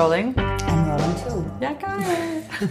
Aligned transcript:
rolling. 0.00 0.34
I'm 0.34 0.88
rolling 0.88 1.14
too. 1.26 1.44
Ja, 1.60 1.72
geil. 1.72 2.70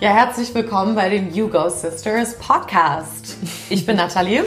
ja, 0.00 0.08
herzlich 0.08 0.54
willkommen 0.54 0.94
bei 0.94 1.10
dem 1.10 1.30
You 1.34 1.48
Go 1.48 1.68
Sisters 1.68 2.38
Podcast. 2.38 3.36
Ich 3.68 3.84
bin 3.84 3.96
Nathalie. 3.96 4.44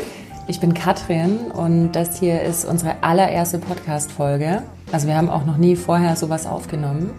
Ich 0.47 0.59
bin 0.59 0.73
Katrin 0.73 1.51
und 1.51 1.91
das 1.91 2.17
hier 2.17 2.41
ist 2.41 2.65
unsere 2.65 3.03
allererste 3.03 3.59
Podcast-Folge. 3.59 4.63
Also 4.91 5.05
wir 5.05 5.15
haben 5.15 5.29
auch 5.29 5.45
noch 5.45 5.57
nie 5.57 5.75
vorher 5.75 6.15
sowas 6.15 6.47
aufgenommen. 6.47 7.11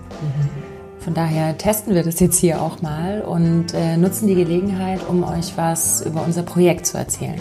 Von 0.99 1.15
daher 1.15 1.57
testen 1.57 1.95
wir 1.95 2.03
das 2.03 2.19
jetzt 2.19 2.39
hier 2.39 2.61
auch 2.61 2.83
mal 2.83 3.21
und 3.21 3.75
äh, 3.75 3.97
nutzen 3.97 4.27
die 4.27 4.35
Gelegenheit, 4.35 5.09
um 5.09 5.23
euch 5.23 5.53
was 5.57 6.01
über 6.05 6.25
unser 6.25 6.43
Projekt 6.43 6.85
zu 6.87 6.99
erzählen. 6.99 7.41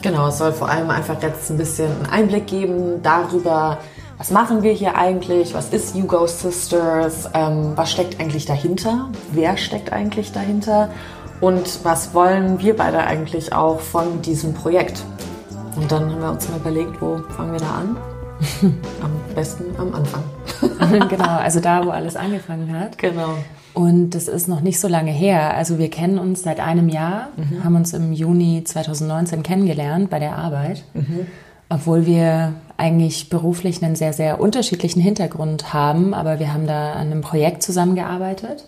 Genau, 0.00 0.28
es 0.28 0.38
soll 0.38 0.52
vor 0.52 0.70
allem 0.70 0.88
einfach 0.88 1.22
jetzt 1.22 1.50
ein 1.50 1.58
bisschen 1.58 1.90
einen 1.92 2.06
Einblick 2.06 2.46
geben 2.46 3.02
darüber, 3.02 3.78
was 4.18 4.30
machen 4.30 4.62
wir 4.62 4.72
hier 4.72 4.96
eigentlich, 4.96 5.54
was 5.54 5.68
ist 5.70 5.94
You 5.96 6.06
Go 6.06 6.26
Sisters, 6.26 7.28
ähm, 7.34 7.72
was 7.74 7.90
steckt 7.90 8.20
eigentlich 8.20 8.46
dahinter, 8.46 9.08
wer 9.32 9.56
steckt 9.56 9.92
eigentlich 9.92 10.32
dahinter 10.32 10.88
und 11.40 11.84
was 11.84 12.14
wollen 12.14 12.60
wir 12.60 12.76
beide 12.76 12.98
eigentlich 12.98 13.52
auch 13.52 13.80
von 13.80 14.22
diesem 14.22 14.54
Projekt. 14.54 15.02
Und 15.76 15.90
dann 15.90 16.10
haben 16.12 16.20
wir 16.20 16.30
uns 16.30 16.48
mal 16.48 16.58
überlegt, 16.58 17.02
wo 17.02 17.18
fangen 17.36 17.52
wir 17.52 17.60
da 17.60 17.74
an? 17.74 17.96
Am 19.02 19.10
besten 19.34 19.64
am 19.78 19.94
Anfang. 19.94 20.22
genau, 21.08 21.38
also 21.38 21.60
da, 21.60 21.84
wo 21.84 21.90
alles 21.90 22.14
angefangen 22.16 22.78
hat. 22.78 22.98
Genau. 22.98 23.36
Und 23.74 24.10
das 24.10 24.28
ist 24.28 24.46
noch 24.48 24.60
nicht 24.60 24.78
so 24.78 24.86
lange 24.86 25.10
her. 25.10 25.54
Also 25.56 25.78
wir 25.78 25.90
kennen 25.90 26.18
uns 26.18 26.42
seit 26.42 26.60
einem 26.60 26.88
Jahr, 26.88 27.28
Mhm. 27.36 27.64
haben 27.64 27.76
uns 27.76 27.92
im 27.92 28.12
Juni 28.12 28.62
2019 28.64 29.42
kennengelernt 29.42 30.10
bei 30.10 30.18
der 30.20 30.36
Arbeit. 30.36 30.84
Mhm. 30.94 31.26
Obwohl 31.68 32.06
wir 32.06 32.52
eigentlich 32.76 33.28
beruflich 33.30 33.82
einen 33.82 33.96
sehr, 33.96 34.12
sehr 34.12 34.40
unterschiedlichen 34.40 35.00
Hintergrund 35.00 35.72
haben, 35.72 36.14
aber 36.14 36.38
wir 36.38 36.52
haben 36.52 36.66
da 36.66 36.92
an 36.92 37.10
einem 37.10 37.20
Projekt 37.20 37.62
zusammengearbeitet 37.62 38.64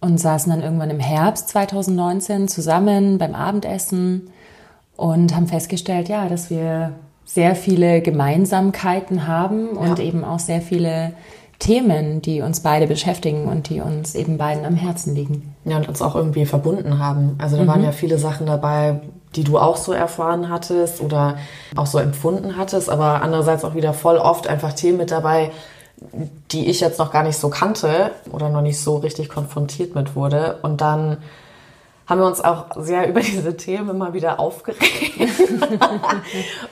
und 0.00 0.18
saßen 0.18 0.50
dann 0.50 0.62
irgendwann 0.62 0.90
im 0.90 1.00
Herbst 1.00 1.48
2019 1.50 2.48
zusammen 2.48 3.18
beim 3.18 3.34
Abendessen 3.34 4.30
und 4.96 5.34
haben 5.34 5.46
festgestellt, 5.46 6.08
ja, 6.08 6.28
dass 6.28 6.50
wir 6.50 6.92
sehr 7.24 7.54
viele 7.54 8.00
Gemeinsamkeiten 8.00 9.26
haben 9.26 9.70
und 9.70 9.98
Ja. 9.98 10.04
eben 10.04 10.24
auch 10.24 10.38
sehr 10.38 10.60
viele 10.60 11.12
Themen, 11.58 12.22
die 12.22 12.40
uns 12.40 12.60
beide 12.60 12.86
beschäftigen 12.86 13.44
und 13.44 13.68
die 13.68 13.80
uns 13.80 14.14
eben 14.14 14.38
beiden 14.38 14.64
am 14.64 14.74
Herzen 14.76 15.14
liegen. 15.14 15.54
Ja, 15.64 15.76
und 15.76 15.88
uns 15.88 16.00
auch 16.00 16.16
irgendwie 16.16 16.46
verbunden 16.46 16.98
haben. 16.98 17.34
Also 17.38 17.58
da 17.58 17.66
waren 17.66 17.84
ja 17.84 17.92
viele 17.92 18.18
Sachen 18.18 18.46
dabei, 18.46 19.00
die 19.36 19.44
du 19.44 19.58
auch 19.58 19.76
so 19.76 19.92
erfahren 19.92 20.48
hattest 20.48 21.00
oder 21.00 21.38
auch 21.76 21.86
so 21.86 21.98
empfunden 21.98 22.56
hattest, 22.56 22.90
aber 22.90 23.22
andererseits 23.22 23.64
auch 23.64 23.74
wieder 23.74 23.94
voll 23.94 24.16
oft 24.16 24.48
einfach 24.48 24.72
Themen 24.72 24.98
mit 24.98 25.10
dabei, 25.10 25.52
die 26.50 26.68
ich 26.68 26.80
jetzt 26.80 26.98
noch 26.98 27.12
gar 27.12 27.22
nicht 27.22 27.36
so 27.36 27.50
kannte 27.50 28.10
oder 28.32 28.48
noch 28.48 28.62
nicht 28.62 28.80
so 28.80 28.96
richtig 28.96 29.28
konfrontiert 29.28 29.94
mit 29.94 30.16
wurde. 30.16 30.58
Und 30.62 30.80
dann 30.80 31.18
haben 32.10 32.20
wir 32.20 32.26
uns 32.26 32.40
auch 32.40 32.66
sehr 32.76 33.08
über 33.08 33.20
diese 33.20 33.56
Themen 33.56 33.90
immer 33.90 34.12
wieder 34.12 34.40
aufgeregt. 34.40 35.20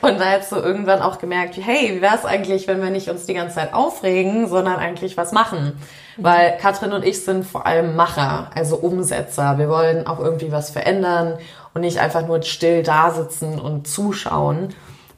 und 0.03 0.21
da 0.21 0.33
jetzt 0.33 0.51
so 0.51 0.57
irgendwann 0.57 1.01
auch 1.01 1.19
gemerkt, 1.19 1.57
hey, 1.57 1.95
wie 1.95 2.03
wäre 2.03 2.17
es 2.17 2.25
eigentlich, 2.25 2.67
wenn 2.67 2.83
wir 2.83 2.91
nicht 2.91 3.09
uns 3.09 3.25
die 3.25 3.35
ganze 3.35 3.55
Zeit 3.55 3.73
aufregen, 3.73 4.49
sondern 4.49 4.77
eigentlich 4.77 5.17
was 5.17 5.31
machen? 5.31 5.81
Weil 6.17 6.57
Katrin 6.57 6.93
und 6.93 7.05
ich 7.05 7.25
sind 7.25 7.47
vor 7.47 7.67
allem 7.67 7.95
Macher, 7.95 8.51
also 8.55 8.77
Umsetzer. 8.77 9.59
Wir 9.59 9.69
wollen 9.69 10.09
auch 10.09 10.19
irgendwie 10.19 10.51
was 10.51 10.71
verändern 10.71 11.39
und 11.79 11.83
nicht 11.83 11.99
einfach 11.99 12.27
nur 12.27 12.43
still 12.43 12.83
da 12.83 13.13
sitzen 13.13 13.61
und 13.61 13.87
zuschauen. 13.87 14.71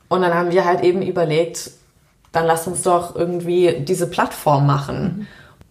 Und 0.09 0.21
dann 0.21 0.35
haben 0.35 0.53
wir 0.53 0.67
halt 0.67 0.83
eben 0.83 1.01
überlegt, 1.01 1.71
dann 2.33 2.45
lass 2.45 2.67
uns 2.67 2.83
doch 2.83 3.17
irgendwie 3.17 3.81
diese 3.81 4.07
Plattform 4.07 4.67
machen. 4.67 5.27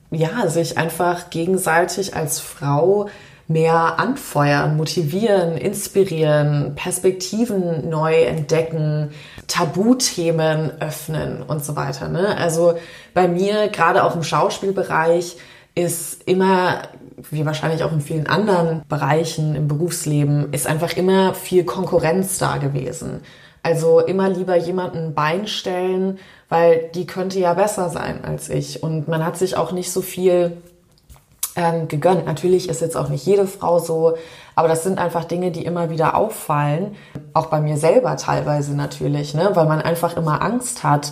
Ja, 0.09 0.47
sich 0.47 0.79
einfach 0.79 1.29
gegenseitig 1.29 2.15
als 2.15 2.39
Frau 2.39 3.07
mehr 3.47 3.99
anfeuern, 3.99 4.77
motivieren, 4.77 5.57
inspirieren, 5.57 6.73
Perspektiven 6.75 7.87
neu 7.89 8.23
entdecken, 8.23 9.11
Tabuthemen 9.47 10.81
öffnen 10.81 11.43
und 11.43 11.63
so 11.63 11.75
weiter. 11.75 12.09
Ne? 12.09 12.35
Also 12.35 12.79
bei 13.13 13.27
mir, 13.27 13.67
gerade 13.67 14.03
auch 14.03 14.15
im 14.15 14.23
Schauspielbereich, 14.23 15.37
ist 15.75 16.23
immer, 16.27 16.81
wie 17.31 17.45
wahrscheinlich 17.45 17.83
auch 17.83 17.91
in 17.91 18.01
vielen 18.01 18.27
anderen 18.27 18.83
Bereichen 18.87 19.55
im 19.55 19.67
Berufsleben, 19.67 20.51
ist 20.53 20.67
einfach 20.67 20.95
immer 20.95 21.33
viel 21.33 21.63
Konkurrenz 21.63 22.37
da 22.37 22.57
gewesen. 22.57 23.21
Also 23.61 23.99
immer 23.99 24.29
lieber 24.29 24.55
jemanden 24.55 24.97
ein 24.97 25.13
Bein 25.13 25.47
stellen, 25.47 26.19
weil 26.47 26.89
die 26.95 27.05
könnte 27.05 27.39
ja 27.39 27.53
besser 27.53 27.89
sein 27.89 28.23
als 28.23 28.49
ich. 28.49 28.81
Und 28.83 29.07
man 29.07 29.25
hat 29.25 29.37
sich 29.37 29.57
auch 29.57 29.71
nicht 29.71 29.91
so 29.91 30.01
viel 30.01 30.57
ähm, 31.55 31.87
gegönnt. 31.87 32.25
Natürlich 32.25 32.69
ist 32.69 32.81
jetzt 32.81 32.95
auch 32.95 33.09
nicht 33.09 33.25
jede 33.25 33.47
Frau 33.47 33.79
so, 33.79 34.15
aber 34.55 34.67
das 34.67 34.83
sind 34.83 34.97
einfach 34.97 35.25
Dinge, 35.25 35.51
die 35.51 35.65
immer 35.65 35.89
wieder 35.89 36.15
auffallen. 36.15 36.95
Auch 37.33 37.47
bei 37.47 37.59
mir 37.59 37.77
selber 37.77 38.15
teilweise 38.17 38.75
natürlich, 38.75 39.33
ne? 39.33 39.51
weil 39.53 39.65
man 39.65 39.81
einfach 39.81 40.15
immer 40.15 40.41
Angst 40.41 40.83
hat, 40.83 41.11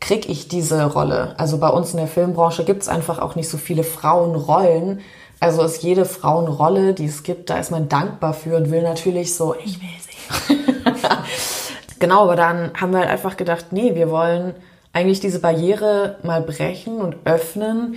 krieg 0.00 0.28
ich 0.28 0.48
diese 0.48 0.84
Rolle. 0.84 1.34
Also 1.38 1.58
bei 1.58 1.68
uns 1.68 1.92
in 1.92 1.98
der 1.98 2.08
Filmbranche 2.08 2.64
gibt 2.64 2.82
es 2.82 2.88
einfach 2.88 3.18
auch 3.18 3.36
nicht 3.36 3.48
so 3.48 3.58
viele 3.58 3.84
Frauenrollen. 3.84 5.00
Also 5.38 5.62
ist 5.62 5.82
jede 5.82 6.04
Frauenrolle, 6.04 6.94
die 6.94 7.06
es 7.06 7.22
gibt, 7.22 7.48
da 7.50 7.58
ist 7.58 7.70
man 7.70 7.88
dankbar 7.88 8.34
für 8.34 8.56
und 8.56 8.70
will 8.70 8.82
natürlich 8.82 9.34
so, 9.34 9.54
ich 9.54 9.80
will 9.80 9.88
sie. 9.98 10.56
genau, 11.98 12.24
aber 12.24 12.36
dann 12.36 12.72
haben 12.78 12.92
wir 12.92 13.00
halt 13.00 13.10
einfach 13.10 13.36
gedacht, 13.36 13.66
nee, 13.70 13.94
wir 13.94 14.10
wollen 14.10 14.54
eigentlich 14.92 15.20
diese 15.20 15.38
Barriere 15.38 16.16
mal 16.22 16.42
brechen 16.42 17.00
und 17.00 17.16
öffnen, 17.24 17.96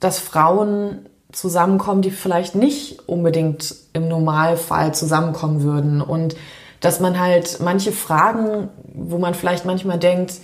dass 0.00 0.18
Frauen 0.18 1.06
zusammenkommen, 1.30 2.02
die 2.02 2.10
vielleicht 2.10 2.54
nicht 2.54 3.08
unbedingt 3.08 3.74
im 3.92 4.08
Normalfall 4.08 4.94
zusammenkommen 4.94 5.62
würden 5.62 6.00
und 6.00 6.36
dass 6.80 7.00
man 7.00 7.18
halt 7.18 7.60
manche 7.60 7.92
Fragen, 7.92 8.68
wo 8.92 9.18
man 9.18 9.34
vielleicht 9.34 9.64
manchmal 9.64 9.98
denkt, 9.98 10.34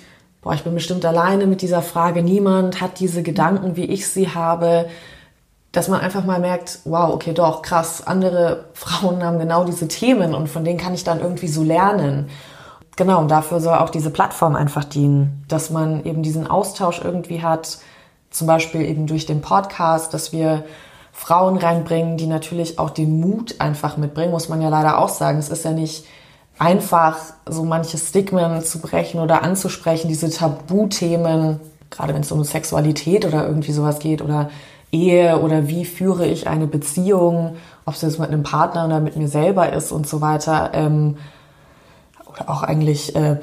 boah, 0.42 0.54
ich 0.54 0.64
bin 0.64 0.74
bestimmt 0.74 1.04
alleine 1.04 1.46
mit 1.46 1.62
dieser 1.62 1.82
Frage, 1.82 2.22
niemand 2.22 2.80
hat 2.80 3.00
diese 3.00 3.22
Gedanken, 3.22 3.76
wie 3.76 3.84
ich 3.84 4.08
sie 4.08 4.34
habe, 4.34 4.86
dass 5.72 5.88
man 5.88 6.00
einfach 6.00 6.24
mal 6.24 6.40
merkt, 6.40 6.80
wow, 6.84 7.12
okay, 7.12 7.32
doch, 7.32 7.62
krass, 7.62 8.06
andere 8.06 8.66
Frauen 8.74 9.22
haben 9.22 9.38
genau 9.38 9.64
diese 9.64 9.88
Themen 9.88 10.34
und 10.34 10.48
von 10.48 10.64
denen 10.64 10.78
kann 10.78 10.94
ich 10.94 11.04
dann 11.04 11.20
irgendwie 11.20 11.48
so 11.48 11.62
lernen. 11.62 12.28
Genau, 12.96 13.20
und 13.20 13.30
dafür 13.30 13.60
soll 13.60 13.78
auch 13.78 13.90
diese 13.90 14.10
Plattform 14.10 14.56
einfach 14.56 14.84
dienen, 14.84 15.44
dass 15.48 15.70
man 15.70 16.04
eben 16.04 16.22
diesen 16.22 16.46
Austausch 16.46 17.00
irgendwie 17.02 17.42
hat, 17.42 17.78
zum 18.30 18.46
Beispiel 18.46 18.82
eben 18.82 19.06
durch 19.06 19.26
den 19.26 19.40
Podcast, 19.40 20.12
dass 20.12 20.32
wir 20.32 20.64
Frauen 21.12 21.56
reinbringen, 21.56 22.16
die 22.16 22.26
natürlich 22.26 22.78
auch 22.78 22.90
den 22.90 23.20
Mut 23.20 23.56
einfach 23.60 23.96
mitbringen, 23.96 24.30
muss 24.30 24.48
man 24.48 24.60
ja 24.60 24.68
leider 24.68 24.98
auch 24.98 25.08
sagen. 25.08 25.38
Es 25.38 25.48
ist 25.48 25.64
ja 25.64 25.72
nicht 25.72 26.04
einfach, 26.60 27.16
so 27.46 27.64
manche 27.64 27.96
Stigmen 27.96 28.62
zu 28.62 28.80
brechen 28.80 29.18
oder 29.18 29.42
anzusprechen, 29.42 30.08
diese 30.08 30.30
Tabuthemen, 30.30 31.58
gerade 31.88 32.14
wenn 32.14 32.20
es 32.20 32.30
um 32.30 32.44
Sexualität 32.44 33.24
oder 33.24 33.46
irgendwie 33.46 33.72
sowas 33.72 33.98
geht 33.98 34.20
oder 34.20 34.50
Ehe 34.92 35.40
oder 35.40 35.68
wie 35.68 35.86
führe 35.86 36.26
ich 36.26 36.48
eine 36.48 36.66
Beziehung, 36.66 37.56
ob 37.86 37.94
es 37.94 38.02
jetzt 38.02 38.18
mit 38.18 38.28
einem 38.28 38.42
Partner 38.42 38.84
oder 38.84 39.00
mit 39.00 39.16
mir 39.16 39.28
selber 39.28 39.72
ist 39.72 39.90
und 39.90 40.06
so 40.06 40.20
weiter. 40.20 40.70
Ähm, 40.74 41.16
oder 42.26 42.50
auch 42.50 42.62
eigentlich 42.62 43.16
äh, 43.16 43.36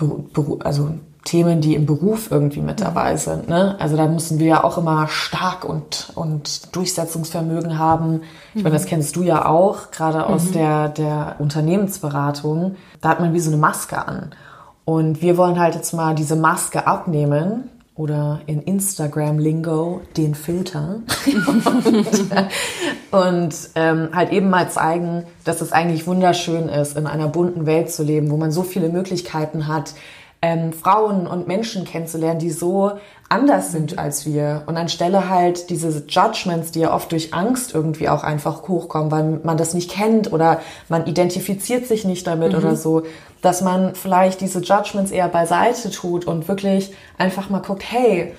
also 0.59 0.91
Themen, 1.27 1.59
die 1.59 1.75
im 1.75 1.85
Beruf 1.85 2.31
irgendwie 2.31 2.61
mit 2.61 2.79
dabei 2.79 3.17
sind. 3.17 3.49
Ne? 3.49 3.75
Also 3.79 3.97
da 3.97 4.07
müssen 4.07 4.39
wir 4.39 4.47
ja 4.47 4.63
auch 4.63 4.77
immer 4.77 5.09
stark 5.09 5.65
und, 5.65 6.11
und 6.15 6.73
Durchsetzungsvermögen 6.73 7.77
haben. 7.77 8.21
Ich 8.55 8.63
meine, 8.63 8.73
das 8.73 8.85
kennst 8.85 9.17
du 9.17 9.23
ja 9.23 9.45
auch, 9.45 9.91
gerade 9.91 10.25
aus 10.25 10.51
der, 10.51 10.87
der 10.87 11.35
Unternehmensberatung. 11.39 12.77
Da 13.01 13.09
hat 13.09 13.19
man 13.19 13.33
wie 13.33 13.41
so 13.41 13.51
eine 13.51 13.57
Maske 13.57 14.07
an. 14.07 14.31
Und 14.85 15.21
wir 15.21 15.35
wollen 15.35 15.59
halt 15.59 15.75
jetzt 15.75 15.93
mal 15.93 16.15
diese 16.15 16.37
Maske 16.37 16.87
abnehmen 16.87 17.69
oder 17.93 18.39
in 18.45 18.61
Instagram-Lingo 18.61 19.99
den 20.15 20.33
Filter 20.33 21.01
und, 21.47 22.31
und 23.11 23.55
ähm, 23.75 24.09
halt 24.13 24.31
eben 24.31 24.49
mal 24.49 24.69
zeigen, 24.69 25.23
dass 25.43 25.59
es 25.59 25.73
eigentlich 25.73 26.07
wunderschön 26.07 26.69
ist, 26.69 26.95
in 26.95 27.05
einer 27.05 27.27
bunten 27.27 27.65
Welt 27.65 27.91
zu 27.91 28.03
leben, 28.03 28.31
wo 28.31 28.37
man 28.37 28.51
so 28.51 28.63
viele 28.63 28.87
Möglichkeiten 28.87 29.67
hat, 29.67 29.93
ähm, 30.47 30.71
Frauen 30.71 31.27
und 31.27 31.47
Menschen 31.47 31.83
kennenzulernen, 31.83 32.39
die 32.39 32.51
so 32.51 32.93
anders 33.27 33.73
sind 33.73 33.99
als 33.99 34.25
wir. 34.25 34.63
Und 34.65 34.77
anstelle 34.77 35.29
halt 35.29 35.69
diese 35.69 36.05
Judgments, 36.07 36.71
die 36.71 36.79
ja 36.79 36.93
oft 36.93 37.11
durch 37.11 37.33
Angst 37.33 37.73
irgendwie 37.73 38.07
auch 38.07 38.23
einfach 38.23 38.67
hochkommen, 38.67 39.11
weil 39.11 39.41
man 39.43 39.57
das 39.57 39.73
nicht 39.73 39.91
kennt 39.91 40.31
oder 40.31 40.61
man 40.87 41.05
identifiziert 41.05 41.85
sich 41.85 42.05
nicht 42.05 42.25
damit 42.25 42.55
oder 42.55 42.77
so, 42.77 43.03
dass 43.41 43.61
man 43.61 43.93
vielleicht 43.93 44.39
diese 44.39 44.61
Judgments 44.61 45.11
eher 45.11 45.27
beiseite 45.27 45.91
tut 45.91 46.25
und 46.25 46.47
wirklich 46.47 46.93
einfach 47.17 47.49
mal 47.49 47.61
guckt, 47.61 47.83
hey, 47.85 48.33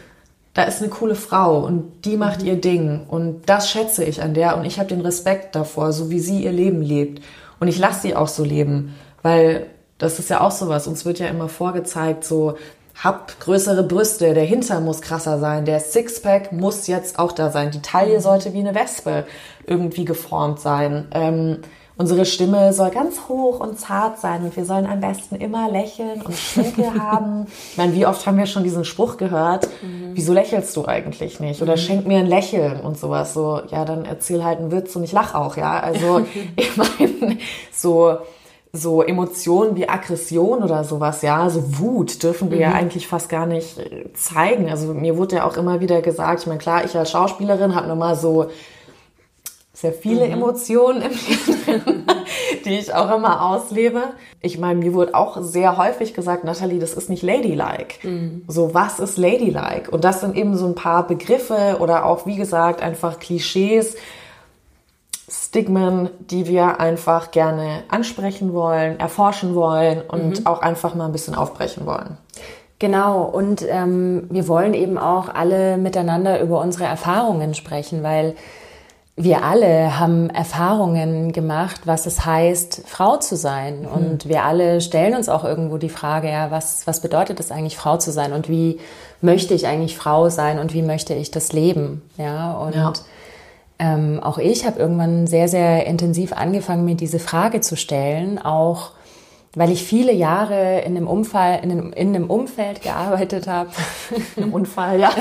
da 0.54 0.62
ist 0.62 0.80
eine 0.80 0.90
coole 0.90 1.14
Frau 1.14 1.58
und 1.60 2.06
die 2.06 2.16
macht 2.16 2.42
ihr 2.42 2.56
Ding. 2.58 3.04
Und 3.06 3.42
das 3.46 3.70
schätze 3.70 4.02
ich 4.02 4.22
an 4.22 4.32
der 4.32 4.56
und 4.56 4.64
ich 4.64 4.78
habe 4.78 4.88
den 4.88 5.02
Respekt 5.02 5.54
davor, 5.54 5.92
so 5.92 6.10
wie 6.10 6.20
sie 6.20 6.42
ihr 6.42 6.52
Leben 6.52 6.80
lebt. 6.80 7.22
Und 7.60 7.68
ich 7.68 7.78
lasse 7.78 8.00
sie 8.00 8.16
auch 8.16 8.28
so 8.28 8.44
leben, 8.44 8.94
weil 9.22 9.66
das 9.98 10.18
ist 10.18 10.30
ja 10.30 10.40
auch 10.40 10.52
sowas, 10.52 10.86
uns 10.86 11.04
wird 11.04 11.18
ja 11.18 11.26
immer 11.26 11.48
vorgezeigt, 11.48 12.24
so 12.24 12.56
hab 13.02 13.38
größere 13.40 13.84
Brüste, 13.84 14.34
der 14.34 14.44
Hinter 14.44 14.80
muss 14.80 15.02
krasser 15.02 15.38
sein, 15.38 15.64
der 15.64 15.78
Sixpack 15.80 16.52
muss 16.52 16.86
jetzt 16.88 17.18
auch 17.18 17.32
da 17.32 17.50
sein, 17.50 17.70
die 17.70 17.82
Taille 17.82 18.20
sollte 18.20 18.52
wie 18.52 18.60
eine 18.60 18.74
Wespe 18.74 19.24
irgendwie 19.66 20.04
geformt 20.04 20.58
sein. 20.58 21.06
Ähm, 21.12 21.58
unsere 21.96 22.24
Stimme 22.24 22.72
soll 22.72 22.90
ganz 22.90 23.28
hoch 23.28 23.60
und 23.60 23.78
zart 23.78 24.18
sein 24.18 24.42
und 24.42 24.56
wir 24.56 24.64
sollen 24.64 24.86
am 24.86 25.00
besten 25.00 25.36
immer 25.36 25.70
lächeln 25.70 26.22
und 26.22 26.34
Schminke 26.34 26.92
haben. 27.00 27.46
Ich 27.70 27.76
meine, 27.76 27.94
wie 27.94 28.06
oft 28.06 28.26
haben 28.26 28.38
wir 28.38 28.46
schon 28.46 28.64
diesen 28.64 28.84
Spruch 28.84 29.16
gehört, 29.16 29.68
mhm. 29.82 30.12
wieso 30.14 30.32
lächelst 30.32 30.76
du 30.76 30.86
eigentlich 30.86 31.38
nicht? 31.38 31.62
Oder 31.62 31.72
mhm. 31.72 31.80
schenk 31.80 32.06
mir 32.06 32.18
ein 32.18 32.26
Lächeln 32.26 32.80
und 32.80 32.98
sowas. 32.98 33.32
So, 33.32 33.60
ja, 33.70 33.84
dann 33.84 34.04
erzähl 34.06 34.42
halt 34.42 34.58
einen 34.58 34.72
Witz 34.72 34.96
und 34.96 35.04
ich 35.04 35.12
lach 35.12 35.34
auch, 35.34 35.56
ja. 35.56 35.78
Also, 35.78 36.26
ich 36.56 36.76
meine, 36.76 37.38
so 37.72 38.18
so 38.72 39.02
Emotionen 39.02 39.76
wie 39.76 39.88
Aggression 39.88 40.62
oder 40.62 40.84
sowas, 40.84 41.22
ja, 41.22 41.48
so 41.48 41.78
Wut 41.78 42.22
dürfen 42.22 42.50
wir 42.50 42.58
mhm. 42.58 42.62
ja 42.62 42.72
eigentlich 42.72 43.08
fast 43.08 43.28
gar 43.28 43.46
nicht 43.46 43.78
äh, 43.78 44.12
zeigen. 44.12 44.70
Also 44.70 44.92
mir 44.94 45.16
wurde 45.16 45.36
ja 45.36 45.44
auch 45.44 45.56
immer 45.56 45.80
wieder 45.80 46.02
gesagt, 46.02 46.42
ich 46.42 46.46
meine, 46.46 46.58
klar, 46.58 46.84
ich 46.84 46.96
als 46.96 47.10
Schauspielerin 47.10 47.74
habe 47.74 47.88
nochmal 47.88 48.16
so 48.16 48.50
sehr 49.72 49.92
viele 49.92 50.26
mhm. 50.26 50.32
Emotionen 50.32 51.02
im 51.02 51.12
Leben 51.66 52.06
die 52.64 52.78
ich 52.78 52.94
auch 52.94 53.14
immer 53.14 53.42
auslebe. 53.42 54.02
Ich 54.40 54.58
meine, 54.58 54.78
mir 54.80 54.94
wurde 54.94 55.14
auch 55.14 55.40
sehr 55.40 55.76
häufig 55.76 56.14
gesagt, 56.14 56.44
Nathalie, 56.44 56.78
das 56.78 56.94
ist 56.94 57.08
nicht 57.08 57.22
ladylike. 57.22 58.06
Mhm. 58.06 58.44
So, 58.46 58.74
was 58.74 59.00
ist 59.00 59.16
ladylike? 59.18 59.90
Und 59.90 60.04
das 60.04 60.20
sind 60.20 60.36
eben 60.36 60.56
so 60.56 60.66
ein 60.66 60.74
paar 60.74 61.06
Begriffe 61.06 61.78
oder 61.80 62.04
auch, 62.04 62.26
wie 62.26 62.36
gesagt, 62.36 62.82
einfach 62.82 63.18
Klischees, 63.18 63.96
Stigmen, 65.28 66.08
die 66.18 66.46
wir 66.46 66.80
einfach 66.80 67.30
gerne 67.30 67.82
ansprechen 67.88 68.54
wollen, 68.54 68.98
erforschen 68.98 69.54
wollen 69.54 70.02
und 70.02 70.40
mhm. 70.40 70.46
auch 70.46 70.62
einfach 70.62 70.94
mal 70.94 71.06
ein 71.06 71.12
bisschen 71.12 71.34
aufbrechen 71.34 71.86
wollen. 71.86 72.16
Genau, 72.78 73.22
und 73.22 73.64
ähm, 73.68 74.26
wir 74.30 74.46
wollen 74.46 74.72
eben 74.72 74.98
auch 74.98 75.28
alle 75.34 75.76
miteinander 75.78 76.40
über 76.40 76.60
unsere 76.60 76.84
Erfahrungen 76.84 77.54
sprechen, 77.54 78.04
weil 78.04 78.36
wir 79.16 79.42
alle 79.42 79.98
haben 79.98 80.30
Erfahrungen 80.30 81.32
gemacht, 81.32 81.80
was 81.86 82.06
es 82.06 82.24
heißt, 82.24 82.84
Frau 82.86 83.16
zu 83.16 83.36
sein. 83.36 83.80
Mhm. 83.80 83.86
Und 83.88 84.28
wir 84.28 84.44
alle 84.44 84.80
stellen 84.80 85.16
uns 85.16 85.28
auch 85.28 85.44
irgendwo 85.44 85.76
die 85.76 85.88
Frage, 85.88 86.30
ja, 86.30 86.52
was, 86.52 86.86
was 86.86 87.00
bedeutet 87.00 87.40
es 87.40 87.50
eigentlich, 87.50 87.76
Frau 87.76 87.96
zu 87.96 88.12
sein? 88.12 88.32
Und 88.32 88.48
wie 88.48 88.78
möchte 89.20 89.54
ich 89.54 89.66
eigentlich 89.66 89.96
Frau 89.96 90.28
sein? 90.28 90.60
Und 90.60 90.72
wie 90.72 90.82
möchte 90.82 91.14
ich 91.14 91.32
das 91.32 91.52
leben? 91.52 92.08
Ja, 92.16 92.52
und 92.52 92.76
ja. 92.76 92.92
Ähm, 93.78 94.20
auch 94.22 94.38
ich 94.38 94.66
habe 94.66 94.78
irgendwann 94.78 95.26
sehr, 95.26 95.48
sehr 95.48 95.86
intensiv 95.86 96.32
angefangen, 96.32 96.84
mir 96.84 96.96
diese 96.96 97.18
Frage 97.18 97.60
zu 97.60 97.76
stellen, 97.76 98.38
auch 98.38 98.92
weil 99.54 99.70
ich 99.70 99.82
viele 99.82 100.12
Jahre 100.12 100.80
in 100.80 100.96
einem, 100.96 101.08
Umfall, 101.08 101.60
in 101.62 101.70
einem, 101.70 101.92
in 101.92 102.14
einem 102.14 102.30
Umfeld 102.30 102.82
gearbeitet 102.82 103.46
habe. 103.46 103.70
Ein 104.36 104.52
Unfall, 104.52 105.00
ja. 105.00 105.10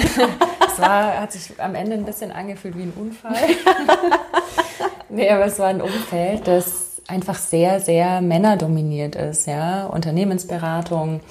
Es 0.77 0.83
war, 0.83 1.21
hat 1.21 1.31
sich 1.31 1.59
am 1.59 1.73
Ende 1.73 1.93
ein 1.93 2.05
bisschen 2.05 2.31
angefühlt 2.31 2.77
wie 2.77 2.83
ein 2.83 2.93
Unfall. 2.95 3.33
nee, 5.09 5.27
aber 5.27 5.45
es 5.45 5.57
war 5.57 5.69
ein 5.69 5.81
Umfeld, 5.81 6.47
das 6.47 7.01
einfach 7.07 7.33
sehr, 7.33 7.79
sehr 7.79 8.21
männerdominiert 8.21 9.15
ist. 9.15 9.47
Ja? 9.47 9.87
Unternehmensberatung, 9.87 11.21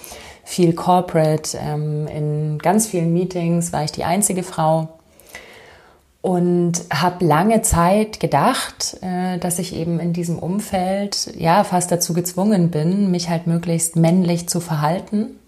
viel 0.43 0.75
Corporate. 0.75 1.57
Ähm, 1.63 2.09
in 2.09 2.59
ganz 2.59 2.89
vielen 2.89 3.13
Meetings 3.13 3.73
war 3.73 3.85
ich 3.85 3.93
die 3.93 4.03
einzige 4.03 4.43
Frau 4.43 4.89
und 6.27 6.73
habe 6.93 7.25
lange 7.25 7.63
Zeit 7.63 8.19
gedacht, 8.19 8.97
äh, 9.01 9.39
dass 9.39 9.61
ich 9.61 9.73
eben 9.77 10.01
in 10.01 10.13
diesem 10.13 10.41
Umfeld 10.41 11.33
ja 11.39 11.63
fast 11.63 11.93
dazu 11.93 12.15
gezwungen 12.15 12.73
bin, 12.73 13.13
mich 13.13 13.29
halt 13.29 13.47
möglichst 13.47 13.95
männlich 13.95 14.49
zu 14.49 14.59
verhalten. 14.59 15.39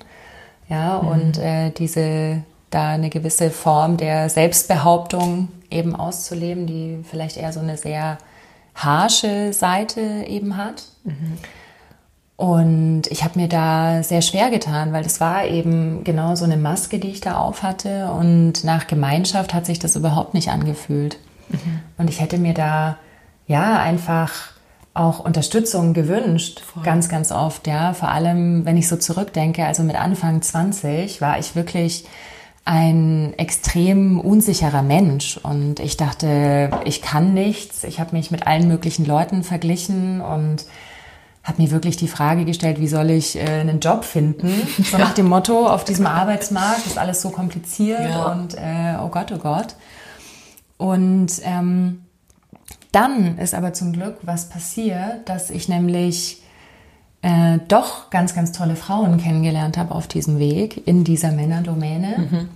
Ja, 0.68 1.02
mhm. 1.02 1.08
und 1.08 1.38
äh, 1.38 1.70
diese 1.70 2.44
da 2.70 2.90
eine 2.90 3.10
gewisse 3.10 3.50
Form 3.50 3.96
der 3.96 4.28
Selbstbehauptung 4.28 5.48
eben 5.68 5.96
auszuleben, 5.96 6.68
die 6.68 7.00
vielleicht 7.10 7.38
eher 7.38 7.52
so 7.52 7.58
eine 7.58 7.76
sehr 7.76 8.18
harsche 8.76 9.52
Seite 9.52 10.00
eben 10.28 10.56
hat. 10.56 10.84
Mhm. 11.02 11.38
Und 12.38 13.08
ich 13.08 13.24
habe 13.24 13.36
mir 13.36 13.48
da 13.48 14.04
sehr 14.04 14.22
schwer 14.22 14.48
getan, 14.48 14.92
weil 14.92 15.02
das 15.02 15.20
war 15.20 15.44
eben 15.44 16.04
genau 16.04 16.36
so 16.36 16.44
eine 16.44 16.56
Maske, 16.56 17.00
die 17.00 17.08
ich 17.08 17.20
da 17.20 17.36
auf 17.36 17.64
hatte. 17.64 18.12
Und 18.12 18.62
nach 18.62 18.86
Gemeinschaft 18.86 19.52
hat 19.52 19.66
sich 19.66 19.80
das 19.80 19.96
überhaupt 19.96 20.34
nicht 20.34 20.48
angefühlt. 20.48 21.18
Mhm. 21.48 21.80
Und 21.98 22.08
ich 22.08 22.20
hätte 22.20 22.38
mir 22.38 22.54
da 22.54 22.96
ja 23.48 23.80
einfach 23.80 24.52
auch 24.94 25.18
Unterstützung 25.18 25.94
gewünscht, 25.94 26.60
Voll. 26.60 26.84
ganz, 26.84 27.08
ganz 27.08 27.32
oft, 27.32 27.66
ja. 27.66 27.92
Vor 27.92 28.10
allem, 28.10 28.64
wenn 28.64 28.76
ich 28.76 28.86
so 28.86 28.94
zurückdenke, 28.94 29.66
also 29.66 29.82
mit 29.82 29.96
Anfang 29.96 30.40
20 30.40 31.20
war 31.20 31.40
ich 31.40 31.56
wirklich 31.56 32.04
ein 32.64 33.34
extrem 33.36 34.20
unsicherer 34.20 34.82
Mensch 34.82 35.38
und 35.38 35.80
ich 35.80 35.96
dachte, 35.96 36.70
ich 36.84 37.02
kann 37.02 37.34
nichts. 37.34 37.82
Ich 37.82 37.98
habe 37.98 38.14
mich 38.14 38.30
mit 38.30 38.46
allen 38.46 38.68
möglichen 38.68 39.04
Leuten 39.04 39.42
verglichen 39.42 40.20
und 40.20 40.66
habe 41.44 41.62
mir 41.62 41.70
wirklich 41.70 41.96
die 41.96 42.08
Frage 42.08 42.44
gestellt, 42.44 42.80
wie 42.80 42.88
soll 42.88 43.10
ich 43.10 43.36
äh, 43.36 43.60
einen 43.60 43.80
Job 43.80 44.04
finden? 44.04 44.50
So 44.84 44.98
ja. 44.98 45.04
nach 45.04 45.14
dem 45.14 45.28
Motto, 45.28 45.66
auf 45.66 45.84
diesem 45.84 46.06
Arbeitsmarkt 46.06 46.86
ist 46.86 46.98
alles 46.98 47.22
so 47.22 47.30
kompliziert 47.30 48.10
ja. 48.10 48.32
und 48.32 48.54
äh, 48.54 48.96
oh 49.02 49.08
Gott, 49.08 49.32
oh 49.32 49.38
Gott. 49.38 49.74
Und 50.76 51.32
ähm, 51.42 52.02
dann 52.92 53.38
ist 53.38 53.54
aber 53.54 53.72
zum 53.72 53.92
Glück 53.92 54.16
was 54.22 54.48
passiert, 54.48 55.28
dass 55.28 55.50
ich 55.50 55.68
nämlich 55.68 56.42
äh, 57.22 57.58
doch 57.68 58.10
ganz, 58.10 58.34
ganz 58.34 58.52
tolle 58.52 58.76
Frauen 58.76 59.18
kennengelernt 59.18 59.76
habe 59.76 59.94
auf 59.94 60.06
diesem 60.06 60.38
Weg 60.38 60.86
in 60.86 61.04
dieser 61.04 61.32
Männerdomäne, 61.32 62.18
mhm. 62.18 62.48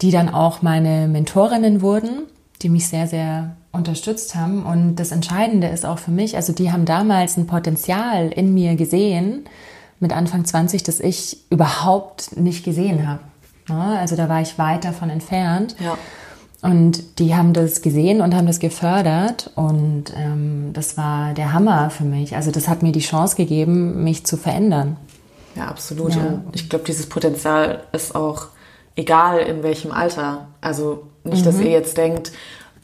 die 0.00 0.10
dann 0.10 0.28
auch 0.28 0.62
meine 0.62 1.08
Mentorinnen 1.08 1.82
wurden, 1.82 2.22
die 2.64 2.70
mich 2.70 2.88
sehr, 2.88 3.06
sehr 3.06 3.56
unterstützt 3.70 4.34
haben. 4.34 4.64
Und 4.64 4.96
das 4.96 5.12
Entscheidende 5.12 5.68
ist 5.68 5.84
auch 5.86 5.98
für 5.98 6.10
mich, 6.10 6.36
also 6.36 6.52
die 6.52 6.72
haben 6.72 6.86
damals 6.86 7.36
ein 7.36 7.46
Potenzial 7.46 8.32
in 8.32 8.54
mir 8.54 8.74
gesehen, 8.74 9.44
mit 10.00 10.12
Anfang 10.12 10.44
20, 10.44 10.82
das 10.82 10.98
ich 10.98 11.38
überhaupt 11.50 12.36
nicht 12.36 12.64
gesehen 12.64 13.06
habe. 13.06 13.20
Also 13.68 14.16
da 14.16 14.28
war 14.28 14.42
ich 14.42 14.58
weit 14.58 14.84
davon 14.84 15.10
entfernt. 15.10 15.76
Ja. 15.78 15.96
Und 16.62 17.18
die 17.18 17.34
haben 17.34 17.52
das 17.52 17.82
gesehen 17.82 18.20
und 18.22 18.34
haben 18.34 18.46
das 18.46 18.58
gefördert 18.58 19.50
und 19.54 20.04
ähm, 20.16 20.70
das 20.72 20.96
war 20.96 21.34
der 21.34 21.52
Hammer 21.52 21.90
für 21.90 22.04
mich. 22.04 22.36
Also 22.36 22.50
das 22.50 22.68
hat 22.68 22.82
mir 22.82 22.92
die 22.92 23.00
Chance 23.00 23.36
gegeben, 23.36 24.02
mich 24.02 24.24
zu 24.24 24.38
verändern. 24.38 24.96
Ja, 25.54 25.66
absolut. 25.66 26.14
Ja. 26.14 26.42
Ich 26.54 26.70
glaube, 26.70 26.86
dieses 26.86 27.06
Potenzial 27.06 27.82
ist 27.92 28.14
auch 28.14 28.46
egal 28.96 29.40
in 29.40 29.62
welchem 29.62 29.92
Alter. 29.92 30.48
Also 30.62 31.06
nicht, 31.24 31.42
mhm. 31.42 31.44
dass 31.44 31.60
ihr 31.60 31.70
jetzt 31.70 31.96
denkt, 31.96 32.32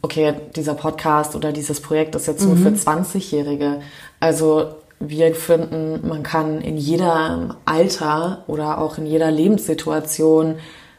okay, 0.03 0.35
dieser 0.57 0.75
Podcast 0.75 1.37
oder 1.37 1.53
dieses 1.53 1.81
Projekt 1.81 2.15
ist 2.15 2.27
jetzt 2.27 2.45
nur 2.45 2.57
mhm. 2.57 2.77
für 2.77 2.91
20-Jährige. 2.91 3.81
Also 4.19 4.75
wir 4.99 5.35
finden, 5.35 6.07
man 6.07 6.23
kann 6.23 6.61
in 6.61 6.77
jedem 6.77 7.55
Alter 7.65 8.45
oder 8.47 8.79
auch 8.79 8.99
in 8.99 9.07
jeder 9.07 9.31
Lebenssituation 9.31 10.57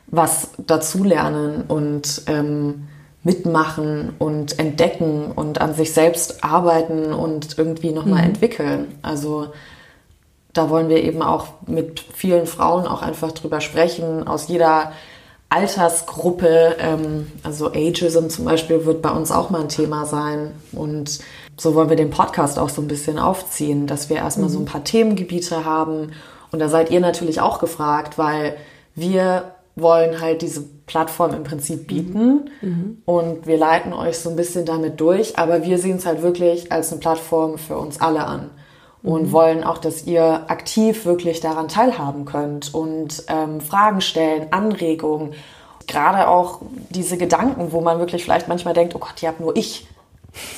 was 0.07 0.49
dazulernen 0.57 1.63
und 1.67 2.23
ähm, 2.27 2.87
mitmachen 3.23 4.13
und 4.17 4.59
entdecken 4.59 5.31
und 5.31 5.61
an 5.61 5.73
sich 5.73 5.93
selbst 5.93 6.43
arbeiten 6.43 7.13
und 7.13 7.57
irgendwie 7.57 7.91
nochmal 7.91 8.23
mhm. 8.23 8.29
entwickeln. 8.29 8.87
Also 9.03 9.47
da 10.53 10.69
wollen 10.69 10.89
wir 10.89 11.03
eben 11.03 11.21
auch 11.21 11.47
mit 11.67 11.99
vielen 11.99 12.45
Frauen 12.45 12.87
auch 12.87 13.01
einfach 13.01 13.31
drüber 13.31 13.61
sprechen, 13.61 14.27
aus 14.27 14.47
jeder 14.47 14.91
Altersgruppe, 15.51 16.77
ähm, 16.79 17.27
also 17.43 17.71
Ageism 17.73 18.29
zum 18.29 18.45
Beispiel, 18.45 18.85
wird 18.85 19.01
bei 19.01 19.11
uns 19.11 19.31
auch 19.31 19.49
mal 19.49 19.61
ein 19.61 19.69
Thema 19.69 20.05
sein. 20.05 20.53
Und 20.71 21.19
so 21.57 21.75
wollen 21.75 21.89
wir 21.89 21.97
den 21.97 22.09
Podcast 22.09 22.57
auch 22.57 22.69
so 22.69 22.81
ein 22.81 22.87
bisschen 22.87 23.19
aufziehen, 23.19 23.85
dass 23.85 24.09
wir 24.09 24.15
erstmal 24.15 24.47
mhm. 24.47 24.53
so 24.53 24.59
ein 24.59 24.65
paar 24.65 24.85
Themengebiete 24.85 25.65
haben. 25.65 26.13
Und 26.53 26.59
da 26.59 26.69
seid 26.69 26.89
ihr 26.89 27.01
natürlich 27.01 27.41
auch 27.41 27.59
gefragt, 27.59 28.17
weil 28.17 28.55
wir 28.95 29.55
wollen 29.75 30.21
halt 30.21 30.41
diese 30.41 30.63
Plattform 30.85 31.33
im 31.33 31.43
Prinzip 31.43 31.85
bieten 31.85 32.49
mhm. 32.61 32.69
mhm. 32.69 32.97
und 33.05 33.45
wir 33.45 33.57
leiten 33.57 33.91
euch 33.91 34.19
so 34.19 34.29
ein 34.29 34.35
bisschen 34.35 34.65
damit 34.65 34.99
durch, 34.99 35.37
aber 35.37 35.63
wir 35.63 35.77
sehen 35.77 35.97
es 35.97 36.05
halt 36.05 36.21
wirklich 36.21 36.71
als 36.71 36.91
eine 36.91 36.99
Plattform 36.99 37.57
für 37.57 37.77
uns 37.77 37.99
alle 38.01 38.25
an 38.25 38.51
und 39.03 39.27
mhm. 39.27 39.31
wollen 39.31 39.63
auch, 39.63 39.77
dass 39.77 40.05
ihr 40.05 40.45
aktiv 40.47 41.05
wirklich 41.05 41.39
daran 41.39 41.67
teilhaben 41.67 42.25
könnt 42.25 42.73
und 42.73 43.23
ähm, 43.27 43.61
Fragen 43.61 44.01
stellen, 44.01 44.47
Anregungen. 44.51 45.33
Gerade 45.87 46.27
auch 46.27 46.61
diese 46.89 47.17
Gedanken, 47.17 47.71
wo 47.71 47.81
man 47.81 47.99
wirklich 47.99 48.23
vielleicht 48.23 48.47
manchmal 48.47 48.73
denkt, 48.73 48.95
oh 48.95 48.99
Gott, 48.99 49.15
die 49.21 49.27
hab 49.27 49.39
nur 49.39 49.55
ich. 49.55 49.87